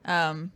[0.04, 0.52] Um,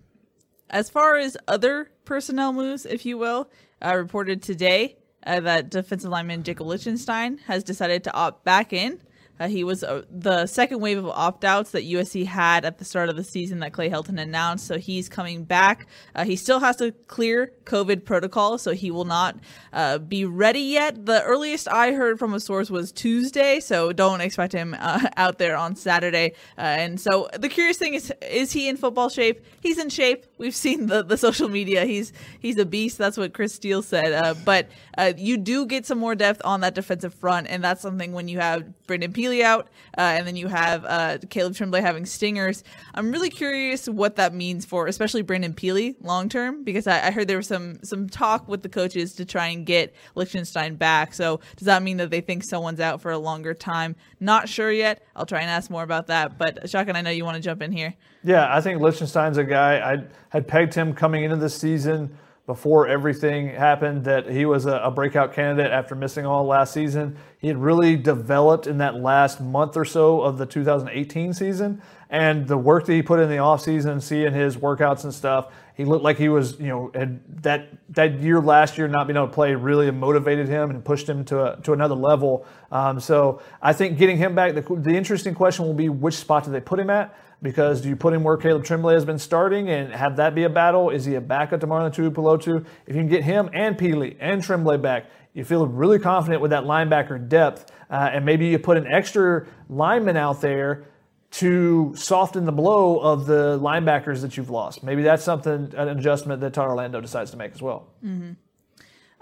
[0.70, 3.50] as far as other personnel moves, if you will,
[3.84, 4.96] uh, reported today
[5.26, 9.00] uh, that defensive lineman Jacob Lichtenstein has decided to opt back in
[9.42, 12.84] uh, he was uh, the second wave of opt outs that USC had at the
[12.84, 14.68] start of the season that Clay Helton announced.
[14.68, 15.88] So he's coming back.
[16.14, 19.36] Uh, he still has to clear COVID protocol, so he will not
[19.72, 21.06] uh, be ready yet.
[21.06, 25.38] The earliest I heard from a source was Tuesday, so don't expect him uh, out
[25.38, 26.34] there on Saturday.
[26.56, 29.44] Uh, and so the curious thing is, is he in football shape?
[29.60, 30.24] He's in shape.
[30.38, 31.84] We've seen the, the social media.
[31.84, 32.96] He's he's a beast.
[32.96, 34.44] That's what Chris Steele said.
[34.44, 34.68] but
[35.16, 38.38] you do get some more depth on that defensive front, and that's something when you
[38.38, 42.64] have Brandon Out, uh, and then you have uh, Caleb Tremblay having stingers.
[42.94, 47.10] I'm really curious what that means for, especially Brandon Pili long term, because I, I,
[47.12, 51.14] heard there was some some talk with the coaches to try and get Lichtenstein back.
[51.14, 53.94] So does that mean that they think someone's out for a longer time?
[54.18, 55.06] Not sure yet.
[55.14, 56.36] I'll try and ask more about that.
[56.36, 57.94] But Shotgun, I know you want to jump in here.
[58.24, 62.18] Yeah, I think Lichtenstein's a guy I had pegged him coming into the season
[62.52, 67.16] before everything happened that he was a, a, breakout candidate after missing all last season.
[67.38, 71.80] He had really developed in that last month or so of the 2018 season.
[72.10, 75.86] And the work that he put in the offseason, seeing his workouts and stuff, he
[75.86, 79.28] looked like he was, you know, had that that year last year not being able
[79.28, 82.44] to play really motivated him and pushed him to a, to another level.
[82.70, 86.44] Um, so I think getting him back, the, the interesting question will be which spot
[86.44, 87.16] do they put him at?
[87.42, 90.44] Because do you put him where Caleb Tremblay has been starting and have that be
[90.44, 90.90] a battle?
[90.90, 92.64] Is he a backup tomorrow to Marlon Tuipulotu?
[92.86, 96.52] If you can get him and Pili and Tremblay back, you feel really confident with
[96.52, 97.72] that linebacker depth.
[97.90, 100.84] Uh, and maybe you put an extra lineman out there
[101.32, 104.82] to soften the blow of the linebackers that you've lost.
[104.82, 107.88] Maybe that's something, an adjustment that Todd Orlando decides to make as well.
[108.04, 108.32] Mm-hmm.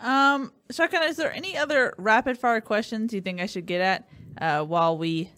[0.06, 4.08] Um, Shotgun, is there any other rapid fire questions you think I should get at
[4.40, 5.30] uh, while we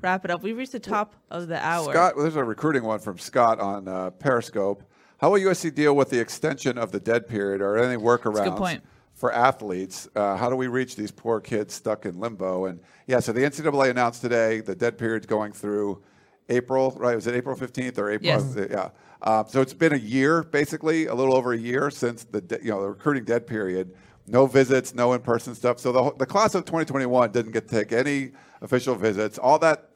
[0.00, 0.42] wrap it up.
[0.42, 1.92] We've reached the top of the hour.
[1.92, 4.82] Scott, there's a recruiting one from Scott on uh, Periscope.
[5.18, 8.80] How will USC deal with the extension of the dead period or any workarounds
[9.14, 10.08] for athletes?
[10.14, 12.66] Uh, how do we reach these poor kids stuck in limbo?
[12.66, 16.02] And yeah, so the NCAA announced today the dead period's going through
[16.48, 17.16] April, right?
[17.16, 18.28] Was it April 15th or April?
[18.28, 18.56] Yes.
[18.70, 18.90] Yeah.
[19.20, 22.62] Uh, so it's been a year, basically, a little over a year since the de-
[22.62, 23.94] you know the recruiting dead period.
[24.28, 25.80] No visits, no in-person stuff.
[25.80, 28.30] So the the class of 2021 didn't get to take any
[28.60, 29.38] official visits.
[29.38, 29.87] All that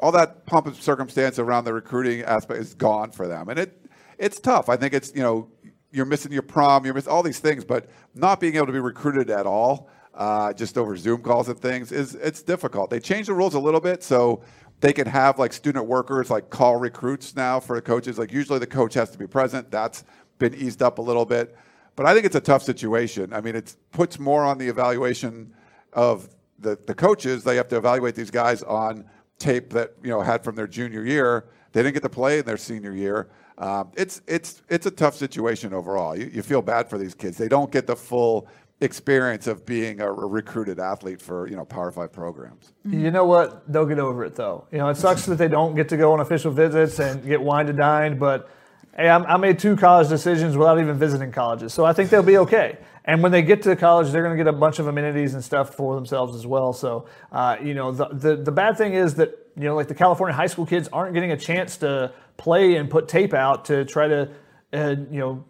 [0.00, 3.86] all that pomp and circumstance around the recruiting aspect is gone for them, and it
[4.18, 4.68] it's tough.
[4.68, 5.48] I think it's you know
[5.90, 8.80] you're missing your prom, you're missing all these things, but not being able to be
[8.80, 12.90] recruited at all, uh, just over Zoom calls and things, is it's difficult.
[12.90, 14.42] They changed the rules a little bit, so
[14.80, 18.18] they can have like student workers like call recruits now for the coaches.
[18.18, 19.70] Like usually the coach has to be present.
[19.70, 20.04] That's
[20.38, 21.56] been eased up a little bit,
[21.96, 23.32] but I think it's a tough situation.
[23.32, 25.54] I mean, it puts more on the evaluation
[25.92, 26.28] of
[26.58, 27.42] the the coaches.
[27.42, 29.04] They have to evaluate these guys on
[29.38, 31.46] tape that you know had from their junior year.
[31.72, 33.28] They didn't get to play in their senior year.
[33.58, 36.16] Um, it's it's it's a tough situation overall.
[36.16, 37.36] You, you feel bad for these kids.
[37.36, 38.48] They don't get the full
[38.80, 42.72] experience of being a, recruited athlete for you know Power Five programs.
[42.84, 43.70] You know what?
[43.70, 44.66] They'll get over it though.
[44.70, 47.40] You know, it sucks that they don't get to go on official visits and get
[47.40, 48.50] wine and dined, but.
[48.98, 52.38] Hey, I made two college decisions without even visiting colleges, so I think they'll be
[52.38, 52.78] okay.
[53.04, 55.44] And when they get to college, they're going to get a bunch of amenities and
[55.44, 56.72] stuff for themselves as well.
[56.72, 59.94] So, uh, you know, the, the, the bad thing is that, you know, like the
[59.94, 63.84] California high school kids aren't getting a chance to play and put tape out to
[63.84, 64.30] try to,
[64.72, 65.44] uh, you know,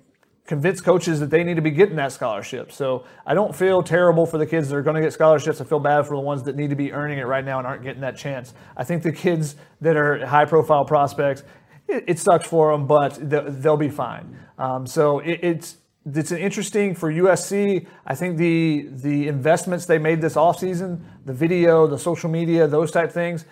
[0.48, 2.72] convince coaches that they need to be getting that scholarship.
[2.72, 5.60] So I don't feel terrible for the kids that are going to get scholarships.
[5.60, 7.66] I feel bad for the ones that need to be earning it right now and
[7.66, 8.54] aren't getting that chance.
[8.74, 11.42] I think the kids that are high profile prospects,
[11.88, 14.38] it, it sucks for them, but they'll be fine.
[14.58, 15.76] Um, so it, it's
[16.14, 17.86] it's an interesting for USC.
[18.06, 22.90] I think the the investments they made this offseason, the video, the social media, those
[22.90, 23.44] type things,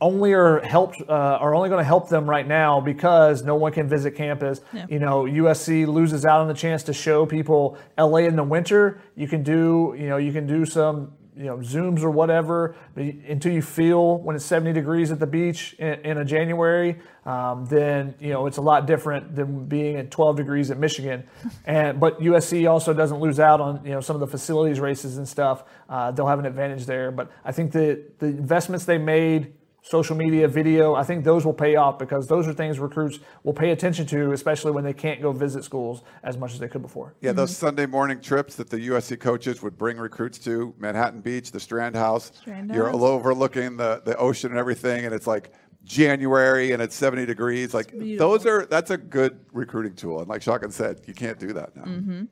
[0.00, 3.72] only are helped uh, are only going to help them right now because no one
[3.72, 4.60] can visit campus.
[4.72, 4.86] Yeah.
[4.88, 9.00] You know, USC loses out on the chance to show people LA in the winter.
[9.16, 13.52] You can do you know you can do some you know zooms or whatever until
[13.52, 18.14] you feel when it's 70 degrees at the beach in, in a January, um, then
[18.20, 21.24] you know it's a lot different than being at 12 degrees at Michigan.
[21.64, 25.16] And but USC also doesn't lose out on you know some of the facilities races
[25.16, 25.64] and stuff.
[25.88, 27.10] Uh, they'll have an advantage there.
[27.10, 31.52] But I think that the investments they made social media, video, I think those will
[31.52, 35.20] pay off because those are things recruits will pay attention to, especially when they can't
[35.20, 37.14] go visit schools as much as they could before.
[37.20, 37.38] Yeah, mm-hmm.
[37.38, 41.60] those Sunday morning trips that the USC coaches would bring recruits to Manhattan Beach, the
[41.60, 42.32] Strand House.
[42.34, 42.76] Strand House.
[42.76, 45.52] You're overlooking the, the ocean and everything, and it's like
[45.84, 47.74] January and it's 70 degrees.
[47.74, 50.20] Like those are that's a good recruiting tool.
[50.20, 51.82] And like Shotgun said, you can't do that now.
[51.82, 52.22] Mm-hmm.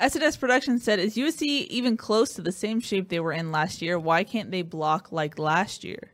[0.00, 3.82] SNS Production said, "Is USC even close to the same shape they were in last
[3.82, 3.98] year?
[3.98, 6.12] Why can't they block like last year?"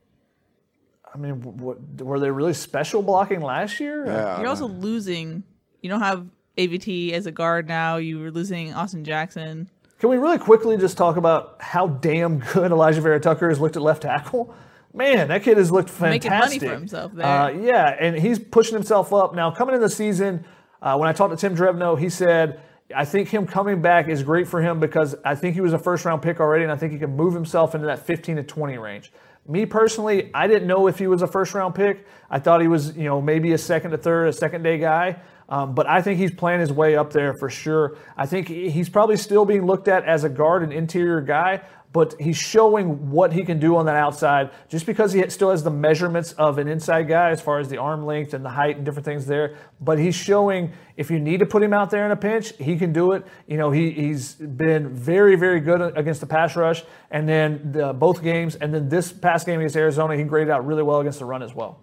[1.15, 4.07] I mean, what, were they really special blocking last year?
[4.07, 5.43] Yeah, You're also losing.
[5.83, 7.97] You don't have AVT as a guard now.
[7.97, 9.69] You were losing Austin Jackson.
[10.01, 13.77] Can we really quickly just talk about how damn good Alijah Vera Tucker has looked
[13.77, 14.55] at left tackle?
[14.95, 16.31] Man, that kid has looked fantastic.
[16.31, 17.27] Making money for himself there.
[17.27, 19.35] Uh, yeah, and he's pushing himself up.
[19.35, 20.45] Now, coming in the season,
[20.81, 22.61] uh, when I talked to Tim Drevno, he said,
[22.95, 25.79] I think him coming back is great for him because I think he was a
[25.79, 28.43] first round pick already, and I think he can move himself into that 15 to
[28.43, 29.13] 20 range.
[29.49, 32.07] Me personally, I didn't know if he was a first round pick.
[32.31, 35.17] I thought he was, you know, maybe a second to third, a second day guy.
[35.49, 37.97] Um, but I think he's playing his way up there for sure.
[38.15, 41.63] I think he's probably still being looked at as a guard and interior guy,
[41.99, 45.65] but he's showing what he can do on that outside just because he still has
[45.65, 48.77] the measurements of an inside guy as far as the arm length and the height
[48.77, 49.57] and different things there.
[49.81, 52.77] But he's showing if you need to put him out there in a pinch, he
[52.77, 53.27] can do it.
[53.49, 57.93] You know, he, he's been very, very good against the pass rush and then the,
[57.93, 58.55] both games.
[58.55, 61.43] And then this past game against Arizona, he graded out really well against the run
[61.43, 61.81] as well.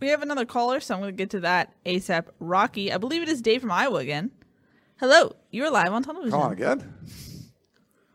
[0.00, 2.24] We have another caller, so I'm going to get to that ASAP.
[2.40, 4.32] Rocky, I believe it is Dave from Iowa again.
[4.98, 6.32] Hello, you're live on television.
[6.32, 7.31] Come on again.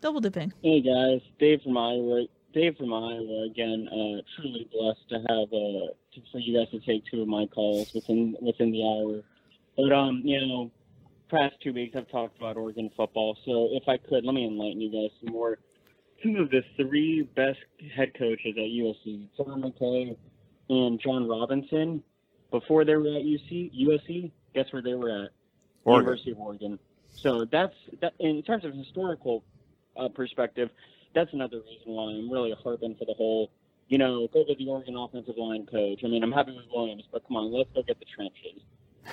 [0.02, 0.54] Double dipping.
[0.62, 2.26] Hey guys, Dave from Iowa.
[2.54, 3.88] Dave from Iowa again.
[3.92, 7.48] Uh, truly blessed to have uh, to, for you guys to take two of my
[7.48, 9.24] calls within within the hour.
[9.76, 10.72] But um, you know,
[11.30, 13.38] past two weeks I've talked about Oregon football.
[13.44, 15.58] So if I could, let me enlighten you guys some more.
[16.22, 17.60] Two of the three best
[17.96, 20.16] head coaches at USC, John McKay
[20.70, 22.04] and John Robinson,
[22.52, 25.30] before they were at UC USC, guess where they were at?
[25.84, 26.06] Oregon.
[26.06, 26.80] University of Oregon.
[27.16, 28.14] So that's that.
[28.20, 29.44] In terms of historical
[30.00, 30.70] uh, perspective,
[31.16, 33.50] that's another reason why I'm really harping for the whole,
[33.88, 36.02] you know, go to the Oregon offensive line coach.
[36.04, 38.62] I mean, I'm happy with Williams, but come on, let's go get the trenches.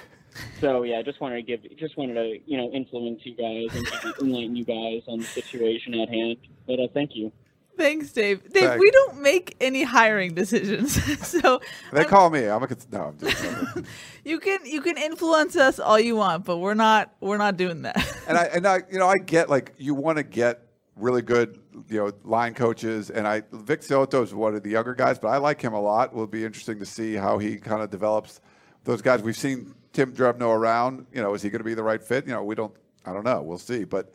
[0.60, 3.76] So yeah, I just wanted to give, just wanted to, you know, influence you guys
[3.76, 3.86] and
[4.20, 6.38] enlighten you guys on the situation at hand.
[6.66, 7.30] But uh, thank you.
[7.76, 8.42] Thanks, Dave.
[8.52, 8.80] Dave, Thanks.
[8.80, 10.92] we don't make any hiring decisions,
[11.26, 11.60] so
[11.92, 12.46] They I'm- call me.
[12.46, 13.00] I'm a cons- no.
[13.02, 13.78] I'm just.
[14.24, 17.82] you can you can influence us all you want, but we're not we're not doing
[17.82, 17.96] that.
[18.26, 20.63] and I and I you know I get like you want to get
[20.96, 24.94] really good you know line coaches and I Vic So'oto is one of the younger
[24.94, 26.12] guys, but I like him a lot.
[26.14, 28.40] Will be interesting to see how he kind of develops
[28.84, 29.22] those guys.
[29.22, 31.06] We've seen Tim Drevno around.
[31.12, 32.26] You know, is he going to be the right fit?
[32.26, 32.74] You know, we don't.
[33.06, 33.42] I don't know.
[33.42, 33.84] We'll see.
[33.84, 34.12] But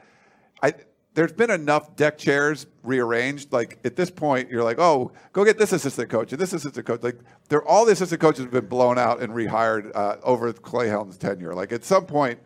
[0.64, 0.74] I
[1.16, 3.52] there's been enough deck chairs rearranged.
[3.52, 6.86] Like at this point, you're like, oh, go get this assistant coach and this assistant
[6.86, 7.04] coach.
[7.04, 7.20] Like
[7.50, 11.18] they're all the assistant coaches have been blown out and rehired uh, over Clay Helton's
[11.18, 11.54] tenure.
[11.54, 12.40] Like at some point,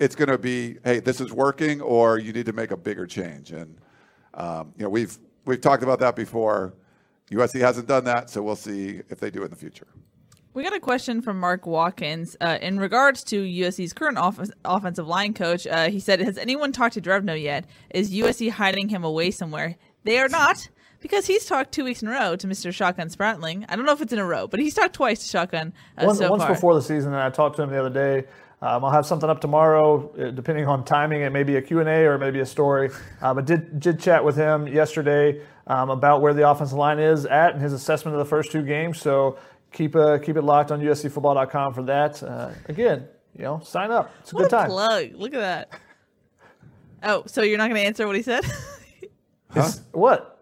[0.00, 3.06] it's going to be, hey, this is working, or you need to make a bigger
[3.06, 3.52] change.
[3.52, 3.76] And
[4.34, 6.74] um, you know, we've we've talked about that before.
[7.30, 9.86] USC hasn't done that, so we'll see if they do in the future.
[10.52, 15.06] We got a question from Mark Watkins uh, in regards to USC's current off- offensive
[15.06, 15.64] line coach.
[15.64, 17.66] Uh, he said, "Has anyone talked to Drevno yet?
[17.90, 19.76] Is USC hiding him away somewhere?
[20.02, 22.74] They are not." Because he's talked two weeks in a row to Mr.
[22.74, 23.64] Shotgun Spratling.
[23.70, 26.04] I don't know if it's in a row, but he's talked twice to Shotgun uh,
[26.04, 26.52] once, so once far.
[26.52, 28.28] before the season, and I talked to him the other day.
[28.62, 31.22] Um, I'll have something up tomorrow, uh, depending on timing.
[31.22, 32.90] It may be a Q&A or maybe a story.
[33.22, 37.24] Uh, but did did chat with him yesterday um, about where the offensive line is
[37.24, 39.00] at and his assessment of the first two games.
[39.00, 39.38] So
[39.72, 42.22] keep uh, keep it locked on USCFootball.com for that.
[42.22, 44.12] Uh, again, you know, sign up.
[44.20, 44.68] It's a what good a time.
[44.68, 45.12] plug!
[45.14, 45.80] Look at that.
[47.02, 48.44] Oh, so you're not going to answer what he said?
[49.56, 50.39] Is- What?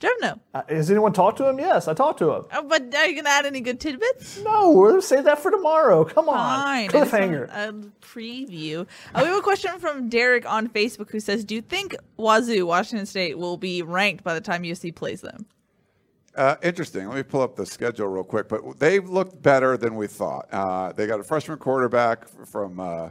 [0.00, 0.38] Drevno.
[0.52, 1.58] Uh, has anyone talked to him?
[1.58, 2.44] Yes, I talked to him.
[2.52, 4.38] Oh, but are you going to add any good tidbits?
[4.42, 6.04] No, we'll save that for tomorrow.
[6.04, 6.36] Come on.
[6.36, 6.88] Fine.
[6.88, 7.48] I Cliffhanger.
[7.48, 8.86] want A preview.
[9.14, 12.66] Uh, we have a question from Derek on Facebook who says, "Do you think Wazoo,
[12.66, 15.46] Washington State, will be ranked by the time USC plays them?"
[16.34, 17.08] Uh, interesting.
[17.08, 18.48] Let me pull up the schedule real quick.
[18.50, 20.46] But they've looked better than we thought.
[20.52, 23.08] Uh, they got a freshman quarterback from, uh,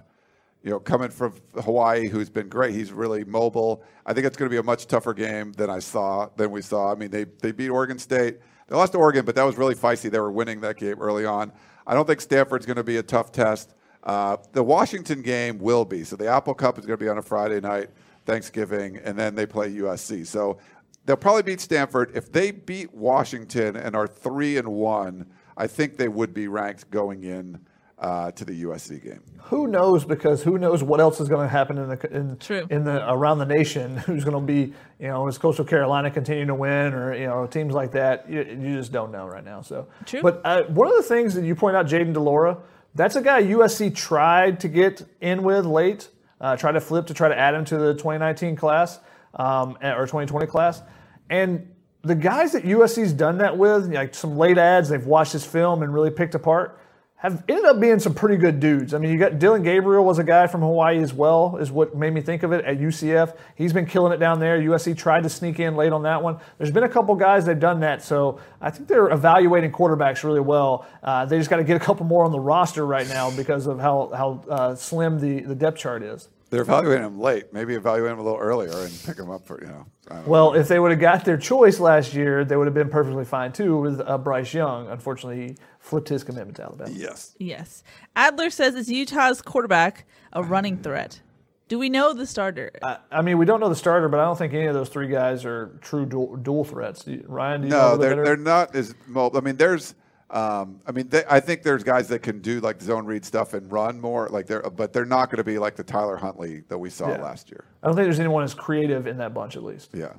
[0.66, 2.74] you know, coming from Hawaii, who's been great.
[2.74, 3.84] He's really mobile.
[4.04, 6.64] I think it's going to be a much tougher game than I saw than we
[6.64, 6.92] saw.
[6.92, 8.40] I mean, they they beat Oregon State.
[8.68, 10.10] They lost to Oregon, but that was really feisty.
[10.10, 11.52] They were winning that game early on.
[11.86, 13.76] I don't think Stanford's going to be a tough test.
[14.04, 16.04] Uh, the Washington game will be.
[16.04, 17.92] So the Apple Cup is going to be on a Friday night,
[18.26, 20.26] Thanksgiving, and then they play USC.
[20.26, 20.58] So
[21.06, 22.12] they'll probably beat Stanford.
[22.16, 26.90] If they beat Washington and are three and one, I think they would be ranked
[26.90, 27.60] going in
[28.00, 29.22] uh, to the USC game.
[29.44, 32.68] who knows because who knows what else is going to happen in the in, True.
[32.70, 36.48] in the around the nation who's going to be you know is coastal carolina continuing
[36.48, 39.62] to win or you know teams like that you, you just don't know right now
[39.62, 40.22] so True.
[40.22, 42.58] but uh, one of the things that you point out Jayden de Laura
[42.96, 46.10] that's a guy usc tried to get in with late
[46.42, 49.00] uh, tried to flip to try to add him to the 2019 class
[49.36, 50.82] um, or 2020 class
[51.30, 51.72] and
[52.02, 55.82] the guys that usc's done that with like some late ads they've watched his film
[55.82, 56.80] and really picked apart
[57.18, 58.94] have ended up being some pretty good dudes.
[58.94, 61.96] I mean, you got Dillon Gabriel was a guy from Hawaii as well, is what
[61.96, 63.36] made me think of it at UCF.
[63.56, 64.60] He's been killing it down there.
[64.60, 66.38] USC tried to sneak in late on that one.
[66.58, 70.42] There's been a couple guys they've done that, so I think they're evaluating quarterbacks really
[70.42, 70.86] well.
[71.02, 73.66] Uh, they just got to get a couple more on the roster right now because
[73.66, 76.28] of how how uh, slim the the depth chart is.
[76.52, 77.52] They're evaluating him late.
[77.52, 79.86] Maybe evaluate him a little earlier and pick him up for you know.
[80.10, 80.32] I don't know.
[80.32, 83.26] Well, if they would have got their choice last year, they would have been perfectly
[83.26, 84.88] fine too with uh, Bryce Young.
[84.88, 86.92] Unfortunately, he flipped his commitment to Alabama.
[86.94, 87.36] yes.
[87.40, 87.84] Yes.
[88.16, 91.22] Adler says is Utah's quarterback a running threat?
[91.68, 92.72] Do we know the starter?
[92.84, 94.88] I, I mean, we don't know the starter, but I don't think any of those
[94.90, 97.04] three guys are true dual, dual threats.
[97.26, 98.24] Ryan, do you know a No, little bit they're better?
[98.24, 99.40] they're not as mobile.
[99.40, 99.96] I mean, there's.
[100.32, 103.54] Um, I mean, they, I think there's guys that can do like zone read stuff
[103.54, 106.64] and run more, like they're, but they're not going to be like the Tyler Huntley
[106.68, 107.22] that we saw Yeah.
[107.22, 107.66] last year.
[107.84, 109.92] I don't think there's anyone as creative in that bunch, at least.
[109.94, 110.14] Yeah.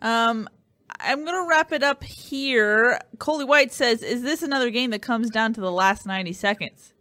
[0.00, 0.48] Um,
[0.98, 2.98] I'm gonna wrap it up here.
[3.18, 6.92] Coley White says, "Is this another game that comes down to the last 90 seconds?"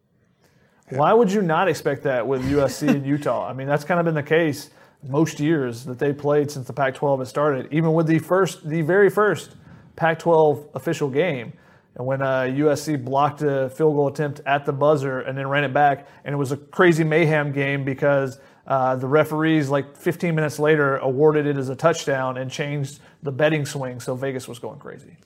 [0.89, 3.47] Why would you not expect that with USC and Utah?
[3.47, 4.69] I mean, that's kind of been the case
[5.07, 7.67] most years that they played since the Pac-12 has started.
[7.71, 9.55] Even with the first, the very first
[9.95, 11.53] Pac-12 official game,
[11.99, 15.65] and when uh, USC blocked a field goal attempt at the buzzer and then ran
[15.65, 20.33] it back, and it was a crazy mayhem game because uh, the referees, like 15
[20.33, 24.59] minutes later, awarded it as a touchdown and changed the betting swing, so Vegas was
[24.59, 25.17] going crazy.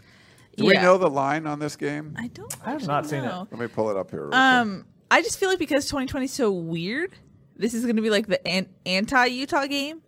[0.57, 2.15] Do we know the line on this game?
[2.17, 2.51] I don't.
[2.63, 3.31] I have actually not seen it.
[3.31, 4.21] Let me pull it up here.
[4.21, 4.39] real quick.
[4.39, 7.13] Um, I just feel like because 2020 is so weird,
[7.55, 10.01] this is going to be like the an- anti-Utah game,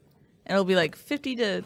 [0.47, 1.63] and it'll be like 50 to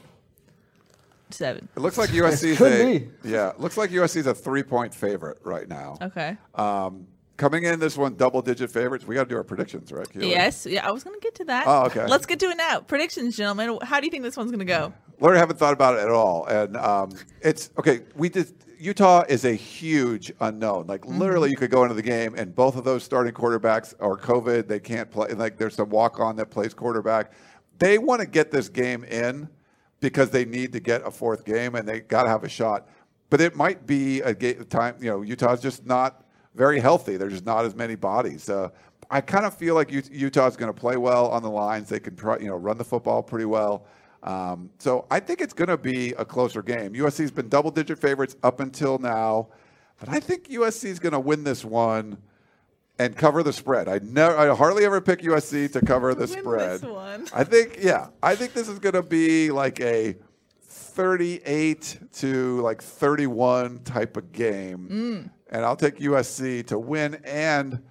[1.32, 1.68] seven.
[1.76, 3.10] It looks like USC's could a be.
[3.24, 3.54] yeah.
[3.58, 5.98] Looks like USC's a three point favorite right now.
[6.02, 6.38] Okay.
[6.56, 7.08] Um,
[7.38, 9.06] coming in this one, double digit favorites.
[9.08, 10.10] We got to do our predictions, right?
[10.12, 10.30] Keely?
[10.30, 10.66] yes.
[10.66, 10.88] Yeah.
[10.88, 11.66] I was going to get to that.
[11.68, 12.06] Oh, okay.
[12.06, 12.82] Let's get to it now.
[12.82, 13.80] Predictions, gentlemen.
[13.84, 14.94] How do you think this one's going to go?
[15.20, 17.12] Literally haven't thought about it at all, and um,
[17.42, 18.02] it's okay.
[18.16, 18.54] We did.
[18.80, 20.88] Utah is a huge unknown.
[20.88, 24.16] Like literally, you could go into the game, and both of those starting quarterbacks are
[24.16, 24.70] COVID.
[24.70, 25.28] They can't play.
[25.34, 27.34] Like there's some walk on that plays quarterback.
[27.80, 29.50] They want to get this game in
[30.00, 32.88] because they need to get a fourth game, and they got to have a shot.
[33.30, 34.96] But it might be a ga- time.
[35.00, 36.24] You know, Utah's just not
[36.56, 37.18] very healthy.
[37.18, 38.50] There's just not as many bodies.
[38.50, 38.70] Uh,
[39.12, 41.90] I kind of feel like Ut- Utah's going to play well on the lines.
[41.90, 43.86] They can you know, run the football pretty well.
[44.24, 46.94] Um, so I think it's going to be a closer game.
[46.94, 49.48] USC's been double-digit favorites up until now,
[50.00, 52.18] but I think USC is going to win this one
[53.00, 53.88] and cover the spread.
[53.88, 56.82] I never, I hardly ever pick USC to cover the Win spread.
[56.82, 57.28] this one.
[57.34, 60.18] I think, yeah, I think this is going to be like a
[60.62, 67.82] 38 to like 31 type of game, and I'll take USC to win and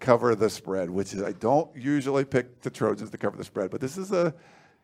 [0.00, 3.70] cover the spread, which is I don't usually pick the Trojans to cover the spread,
[3.70, 4.34] but this is a,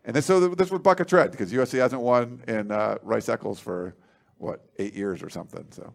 [0.04, 3.58] and this so this was bucket tread because USC hasn't won in uh, Rice Eccles
[3.58, 3.96] for
[4.38, 5.66] what eight years or something.
[5.70, 5.92] So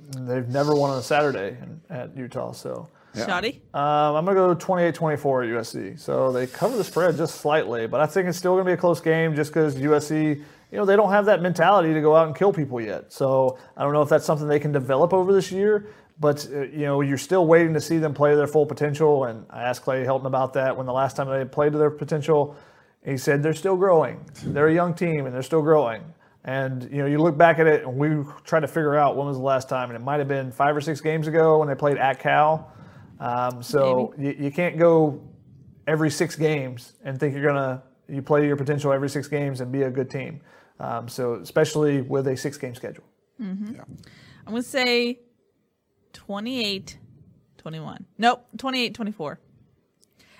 [0.00, 2.88] They've never won on a Saturday in, at Utah, so.
[3.14, 3.26] Yeah.
[3.26, 3.62] Shoddy?
[3.72, 6.00] Um, I'm going to go 28 24 at USC.
[6.00, 8.74] So they cover the spread just slightly, but I think it's still going to be
[8.74, 12.16] a close game just because USC, you know, they don't have that mentality to go
[12.16, 13.12] out and kill people yet.
[13.12, 15.86] So I don't know if that's something they can develop over this year,
[16.18, 19.24] but, uh, you know, you're still waiting to see them play their full potential.
[19.24, 21.90] And I asked Clay Helton about that when the last time they played to their
[21.90, 22.56] potential.
[23.04, 24.24] He said they're still growing.
[24.44, 26.02] They're a young team and they're still growing.
[26.44, 29.26] And you know, you look back at it, and we try to figure out when
[29.26, 31.68] was the last time, and it might have been five or six games ago when
[31.68, 32.70] they played at Cal.
[33.20, 35.22] Um, so you, you can't go
[35.86, 39.72] every six games and think you're gonna you play your potential every six games and
[39.72, 40.40] be a good team.
[40.80, 43.04] Um, so especially with a six game schedule.
[44.46, 45.20] I'm going to say
[46.12, 46.98] 28
[47.58, 48.04] 21.
[48.18, 49.40] Nope, 28 24.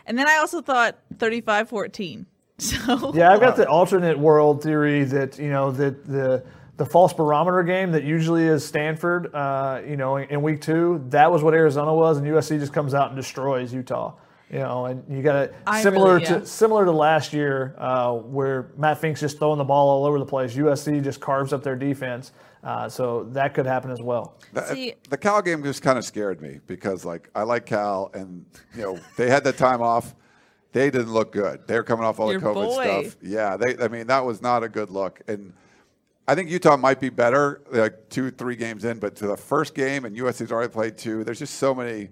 [0.07, 2.27] And then I also thought 35 14.
[2.57, 6.45] So Yeah, I've got the alternate world theory that you know that the
[6.77, 11.31] the false barometer game that usually is Stanford, uh, you know, in week two, that
[11.31, 14.15] was what Arizona was, and USC just comes out and destroys Utah.
[14.51, 16.39] You know, and you got it I similar really- yeah.
[16.41, 20.19] to similar to last year uh, where Matt Fink's just throwing the ball all over
[20.19, 20.55] the place.
[20.55, 22.31] USC just carves up their defense,
[22.63, 24.37] uh, so that could happen as well.
[24.53, 28.11] The, See- the Cal game just kind of scared me because, like, I like Cal,
[28.15, 28.45] and
[28.77, 30.15] you know they had that time off.
[30.73, 31.67] They didn't look good.
[31.67, 33.03] They were coming off all Your the COVID boy.
[33.05, 33.17] stuff.
[33.23, 33.77] Yeah, they.
[33.83, 35.21] I mean, that was not a good look.
[35.27, 35.53] And
[36.27, 38.99] I think Utah might be better, like two, three games in.
[38.99, 41.23] But to the first game, and USC's already played two.
[41.25, 42.09] There's just so many,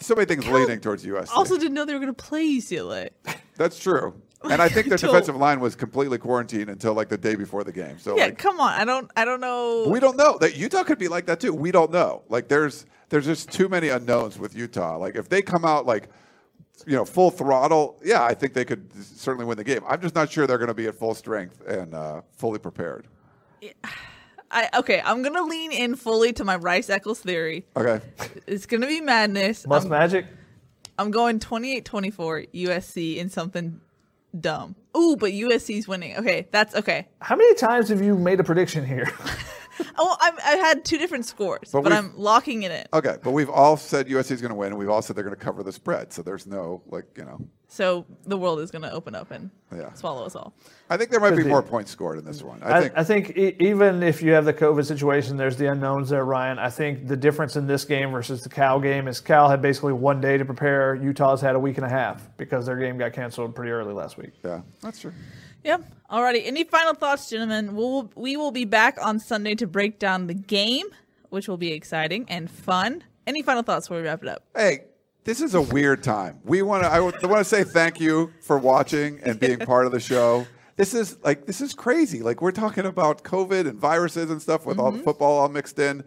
[0.00, 1.28] so many things leading towards USC.
[1.32, 3.10] also didn't know they were going to play UCLA.
[3.56, 4.14] That's true.
[4.48, 7.72] And I think their defensive line was completely quarantined until like the day before the
[7.72, 7.98] game.
[7.98, 8.72] So Yeah, like, come on.
[8.74, 9.88] I don't I don't know.
[9.88, 11.52] we don't know that Utah could be like that too.
[11.52, 12.22] We don't know.
[12.28, 14.98] Like there's there's just too many unknowns with Utah.
[14.98, 16.10] Like if they come out like
[16.86, 19.80] you know full throttle, yeah, I think they could certainly win the game.
[19.88, 23.08] I'm just not sure they're going to be at full strength and uh, fully prepared.
[24.50, 27.66] I okay, I'm gonna lean in fully to my Rice Eccles theory.
[27.76, 28.00] Okay.
[28.46, 29.66] It's gonna be madness.
[29.66, 30.26] Must I'm, Magic.
[30.98, 33.80] I'm going 28-24 USC in something
[34.38, 34.76] dumb.
[34.96, 36.16] Ooh, but USC's winning.
[36.16, 37.06] Okay, that's okay.
[37.20, 39.12] How many times have you made a prediction here?
[39.98, 42.98] Oh, I'm, I had two different scores, But but, I'm locking in it in.
[42.98, 45.24] Okay, but we've all said USC is going to win, and we've all said they're
[45.24, 46.12] going to cover the spread.
[46.12, 47.38] So there's no like you know.
[47.68, 49.92] So the world is gonna open up and Yeah.
[49.94, 50.54] swallow us all.
[50.88, 52.62] I think there might be more points scored in this one.
[52.62, 52.92] I I, think.
[52.96, 56.60] I think e- even if you have the COVID situation, there's the unknowns there, Ryan.
[56.60, 59.94] I think the difference in this game versus the Cal game is Cal had basically
[59.94, 60.94] one day to prepare.
[60.94, 64.16] Utah's had a week and a half because their game got canceled pretty early last
[64.16, 64.30] week.
[64.44, 65.12] yeah, that's true.
[65.66, 65.82] Yep.
[66.12, 66.46] Alrighty.
[66.46, 67.74] Any final thoughts, gentlemen?
[67.74, 70.86] We'll we will be back on Sunday to break down the game,
[71.30, 73.02] which will be exciting and fun.
[73.26, 74.44] Any final thoughts before we wrap it up?
[74.54, 74.84] Hey,
[75.24, 76.38] this is a weird time.
[76.44, 76.88] We want to.
[76.88, 80.46] I want to say thank you for watching and being part of the show.
[80.76, 82.22] This is like this is crazy.
[82.22, 85.04] Like we're talking about COVID and viruses and stuff with all the mm-hmm.
[85.04, 86.04] football all mixed in.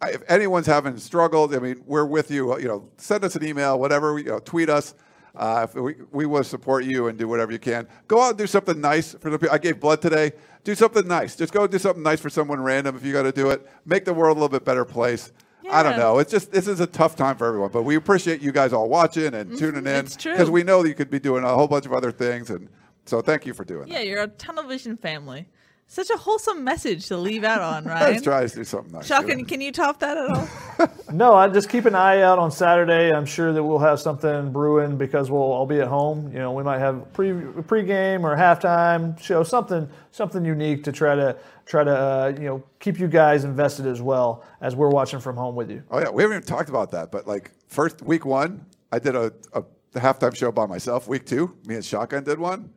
[0.00, 2.58] I, if anyone's having struggled, I mean, we're with you.
[2.58, 4.18] You know, send us an email, whatever.
[4.18, 4.94] You know, tweet us.
[5.38, 7.86] Uh, if we we will support you and do whatever you can.
[8.08, 9.54] Go out and do something nice for the people.
[9.54, 10.32] I gave blood today.
[10.64, 11.36] Do something nice.
[11.36, 13.64] Just go do something nice for someone random if you got to do it.
[13.86, 15.32] Make the world a little bit better place.
[15.70, 16.18] I don't know.
[16.18, 18.88] It's just this is a tough time for everyone, but we appreciate you guys all
[18.88, 20.06] watching and tuning in Mm-hmm.
[20.06, 20.32] it's true.
[20.32, 22.68] because we know that you could be doing a whole bunch of other things, and
[23.04, 23.88] so thank you for doing it.
[23.92, 24.06] Yeah, that.
[24.06, 25.46] you're a tunnel vision family.
[25.90, 28.12] Such a wholesome message to leave out on, Ryan.
[28.12, 29.06] Let's try to do something nice.
[29.06, 29.46] Shocking.
[29.46, 30.48] Can you top that at all?
[31.10, 33.10] No, I just keep an eye out on Saturday.
[33.10, 36.30] I'm sure that we'll have something brewing because we'll all be at home.
[36.30, 41.14] You know, we might have pre pregame or halftime show, something something unique to try
[41.14, 41.34] to
[41.64, 45.34] try to uh, you know keep you guys invested as well as we're watching from
[45.36, 45.82] home with you.
[45.90, 49.16] Oh yeah, we haven't even talked about that, but like first week one, I did
[49.16, 51.08] a, a the halftime show by myself.
[51.08, 52.70] Week two, me and Shotgun did one.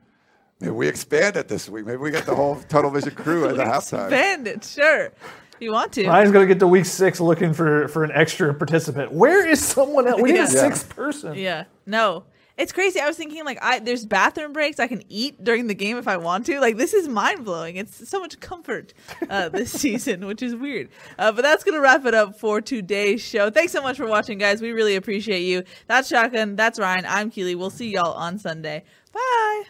[0.62, 1.86] Maybe we expand it this week.
[1.86, 4.06] Maybe we get the whole Tunnel Vision crew at the halftime.
[4.12, 5.12] Expand it, sure.
[5.60, 6.08] You want to.
[6.08, 9.12] Ryan's gonna get to week six looking for for an extra participant.
[9.12, 10.22] Where is someone else?
[10.22, 10.44] We need Yeah.
[10.46, 11.36] a sixth person.
[11.36, 11.66] Yeah.
[11.86, 12.24] No.
[12.58, 13.00] It's crazy.
[13.00, 14.80] I was thinking like I there's bathroom breaks.
[14.80, 16.60] I can eat during the game if I want to.
[16.60, 17.76] Like this is mind blowing.
[17.78, 18.94] It's so much comfort
[19.30, 20.90] uh, this season, which is weird.
[21.20, 23.50] Uh, but that's gonna wrap it up for today's show.
[23.52, 24.62] Thanks so much for watching, guys.
[24.62, 25.64] We really appreciate you.
[25.88, 26.56] That's Shotgun.
[26.56, 27.06] That's Ryan.
[27.08, 27.54] I'm Keely.
[27.56, 28.84] We'll see y'all on Sunday.
[29.14, 29.64] Bye.